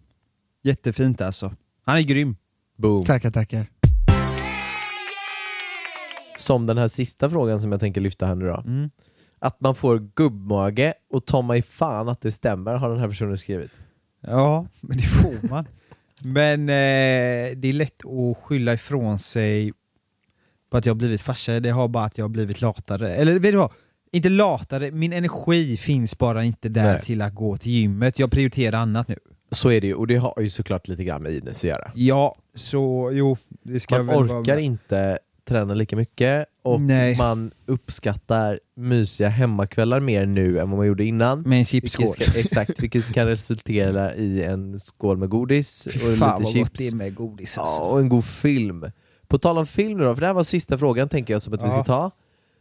[0.62, 1.53] Jättefint alltså.
[1.85, 2.37] Han är grym.
[2.79, 3.05] Boom.
[3.05, 3.66] Tackar, tackar.
[6.37, 8.62] Som den här sista frågan som jag tänker lyfta här nu då.
[8.66, 8.91] Mm.
[9.41, 13.39] Att man får gubbmage och ta mig fan att det stämmer, har den här personen
[13.39, 13.70] skrivit.
[14.21, 15.66] Ja, men det får man.
[16.23, 19.73] men eh, det är lätt att skylla ifrån sig
[20.71, 21.61] på att jag har blivit farsa.
[21.61, 23.14] Det har bara att jag har blivit latare.
[23.14, 23.73] Eller vet du vad?
[24.12, 27.01] Inte latare, min energi finns bara inte där Nej.
[27.01, 28.19] till att gå till gymmet.
[28.19, 29.16] Jag prioriterar annat nu.
[29.51, 31.91] Så är det ju, och det har ju såklart lite grann med Ines att göra.
[31.95, 37.16] Ja, så jo, det ska Man orkar inte träna lika mycket och Nej.
[37.16, 41.39] man uppskattar mysiga hemmakvällar mer nu än vad man gjorde innan.
[41.39, 42.09] med en Vilket chipsskål.
[42.09, 46.71] ska, exakt, vilket kan resultera i en skål med godis Fy och fan lite chips.
[46.81, 47.83] det är med godis alltså.
[47.83, 48.85] Ja, och en god film.
[49.29, 51.55] På tal om film nu då, för det här var sista frågan tänker jag som
[51.55, 51.85] att vi ska Ja.
[51.85, 52.11] ta.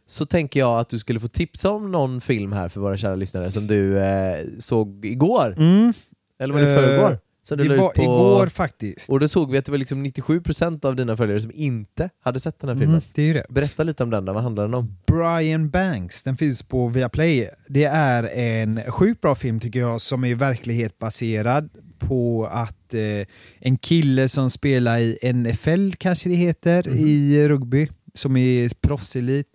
[0.06, 3.14] Så tänker jag att du skulle få tipsa om någon film här för våra kära
[3.14, 5.54] lyssnare som du eh, såg igår.
[5.58, 5.92] Mm.
[6.40, 7.18] Eller var det Eh, förrgår?
[7.56, 8.02] La Det var på...
[8.02, 9.10] igår faktiskt.
[9.10, 12.40] Och då såg vi att det var liksom 97% av dina följare som inte hade
[12.40, 12.94] sett den här filmen.
[12.94, 13.46] Mm, det är ju det.
[13.48, 14.96] Berätta lite om den då, vad handlar den om?
[15.06, 17.48] Brian Banks, den finns på Viaplay.
[17.68, 23.26] Det är en sjukt bra film tycker jag som är verklighetsbaserad på att eh,
[23.58, 29.46] en kille som spelar i NFL kanske det heter, i rugby, som är proffselit,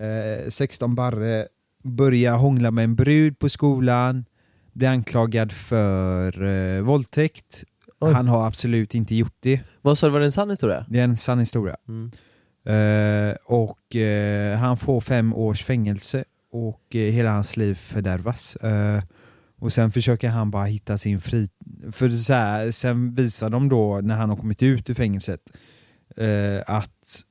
[0.00, 1.46] eh, 16 barre,
[1.84, 4.24] börjar hångla med en brud på skolan,
[4.72, 7.64] blir anklagad för eh, våldtäkt.
[8.00, 8.12] Oj.
[8.12, 9.60] Han har absolut inte gjort det.
[9.82, 10.86] Vad sa du, var det en sann historia?
[10.88, 11.76] Det är en sann historia.
[11.88, 12.10] Mm.
[12.64, 18.56] Eh, och eh, han får fem års fängelse och eh, hela hans liv fördärvas.
[18.56, 19.02] Eh,
[19.60, 21.48] och sen försöker han bara hitta sin fri...
[21.92, 25.40] För så här, sen visar de då när han har kommit ut ur fängelset
[26.16, 27.24] eh, att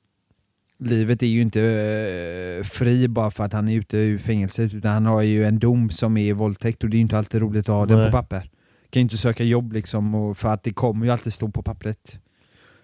[0.79, 4.91] livet är ju inte eh, fri bara för att han är ute ur fängelset utan
[4.91, 7.69] han har ju en dom som är våldtäkt och det är ju inte alltid roligt
[7.69, 8.11] att ha den Nej.
[8.11, 8.41] på papper.
[8.89, 11.63] Kan ju inte söka jobb liksom och för att det kommer ju alltid stå på
[11.63, 12.19] pappret.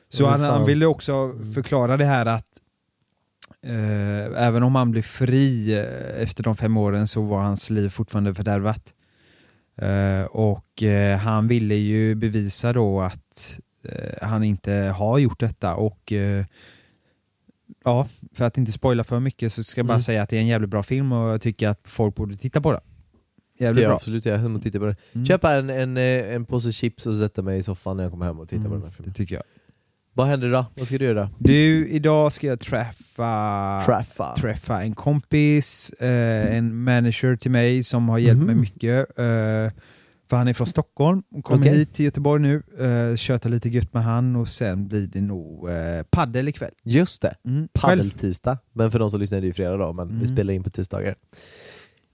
[0.10, 2.48] Så han, han ville också förklara det här att
[3.66, 7.90] eh, även om han blev fri eh, efter de fem åren så var hans liv
[7.90, 8.94] fortfarande fördärvat.
[9.82, 13.60] Eh, och eh, han ville ju bevisa då att
[14.22, 16.14] han inte har gjort detta och
[17.84, 20.02] ja, för att inte spoila för mycket så ska jag bara Mm.
[20.02, 22.62] säga att det är en jävligt bra film och jag tycker att folk borde titta
[22.62, 22.82] på den.
[23.58, 23.96] Det Jävligt är bra.
[23.96, 24.96] absolut, jag hem och titta på den.
[25.14, 25.26] Mm.
[25.26, 28.26] Köpa en, en, eh, en påse chips och sätta mig i soffan när jag kommer
[28.26, 29.12] hem och titta på den här Mm, filmen.
[29.14, 29.44] det tycker jag.
[30.14, 30.66] Vad händer då?
[30.78, 31.30] Vad ska du göra?
[31.40, 34.36] Du, idag ska jag träffa Träffa.
[34.36, 38.62] träffa en kompis, eh, en manager till mig som har hjälpt mig Mhm.
[38.62, 39.20] mycket.
[39.20, 39.72] Eh,
[40.30, 41.78] för han är från Stockholm och kommer Okej.
[41.78, 42.64] hit till Göteborg nu.
[42.80, 45.76] Eh, köta lite gött med han och sen blir det nog eh,
[46.10, 46.72] paddel ikväll.
[46.84, 47.68] Just det, Mm.
[47.74, 48.58] Paddeltisdag.
[48.74, 50.28] Men för de som lyssnar är det ju fredag då, men vi Mm.
[50.28, 51.16] spelar in på tisdagar.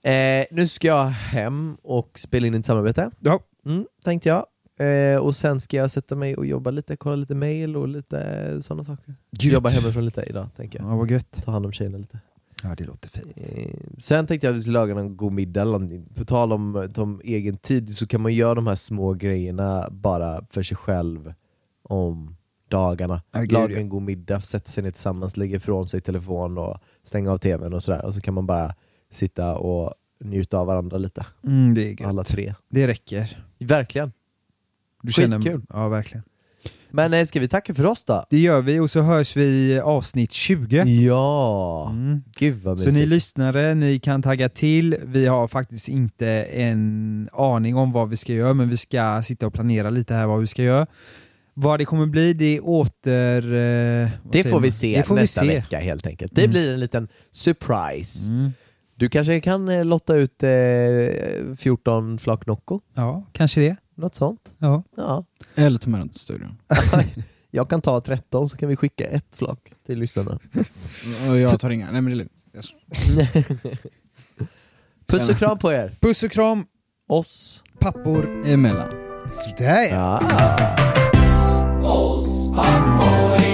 [0.04, 3.40] Eh, nu ska jag hem och spela in ett samarbete, Ja.
[3.66, 4.44] mm, tänkte jag.
[4.80, 8.58] Eh, och sen ska jag sätta mig och jobba lite, kolla lite mail och lite
[8.62, 9.14] sådana saker.
[9.40, 9.52] Gött.
[9.52, 10.88] Jobba hemifrån lite idag, tänker jag.
[10.90, 11.42] ja, vad gött.
[11.44, 12.18] Ta hand om tjejerna lite.
[12.62, 13.32] Ja, det låter fint.
[13.36, 16.06] Eh, sen tänkte jag att vi skulle laga någon god middag eller någonting.
[16.14, 20.44] På tal om, om egen tid så kan man göra de här små grejerna bara
[20.50, 21.34] för sig själv
[21.82, 22.36] om
[22.68, 23.22] dagarna.
[23.32, 23.80] Gud, laga ja.
[23.80, 27.72] en god middag, sätta sig ner tillsammans, lägga ifrån sig telefon och stänga av tvn
[27.72, 28.04] och sådär.
[28.04, 28.74] Och så kan man bara
[29.10, 31.26] sitta och njuta av varandra lite.
[31.46, 32.08] Mm, det är gött.
[32.08, 32.54] Alla tre.
[32.68, 33.44] Det räcker.
[33.58, 34.12] Verkligen.
[35.02, 35.62] Du Skitkul.
[35.68, 36.24] Ja, verkligen.
[36.94, 38.24] Men eh, ska vi tacka för oss då?
[38.30, 40.84] Det gör vi och så hörs vi i avsnitt 20.
[40.84, 41.88] Ja!
[41.90, 42.22] Mm.
[42.36, 43.08] Gud vad Så ni mysigt.
[43.10, 44.96] lyssnare, ni kan tagga till.
[45.04, 49.46] Vi har faktiskt inte en aning om vad vi ska göra, men vi ska sitta
[49.46, 50.86] och planera lite här vad vi ska göra.
[51.54, 53.42] Vad det kommer bli, det åter...
[53.54, 55.54] eh, Det får vi se det får nästa vi se.
[55.56, 56.34] vecka helt enkelt.
[56.34, 56.50] Det Mm.
[56.50, 58.28] blir en liten surprise.
[58.30, 58.52] Mm.
[58.96, 60.48] Du kanske kan eh, lotta ut eh,
[61.58, 62.80] 14 flak Nocco?
[62.94, 63.76] Ja, kanske det.
[63.96, 64.54] Något sånt?
[64.58, 64.82] Ja.
[64.96, 65.24] Ja.
[65.54, 66.56] Eller ta med den till studion.
[67.54, 70.38] Jag kan ta 13 så kan vi skicka ett flak till lyssnarna.
[71.30, 71.90] Och jag tar inga.
[71.90, 72.32] Nej men det är lugnt.
[72.52, 72.64] Jag-
[75.06, 75.92] Puss och kram på er!
[76.00, 76.64] Puss och kram,
[77.08, 77.62] Oss.
[77.78, 78.42] pappor.
[78.46, 78.88] Emellan.
[79.28, 79.88] Sådär.
[79.90, 80.18] Ja.
[81.82, 83.51] Oss pappor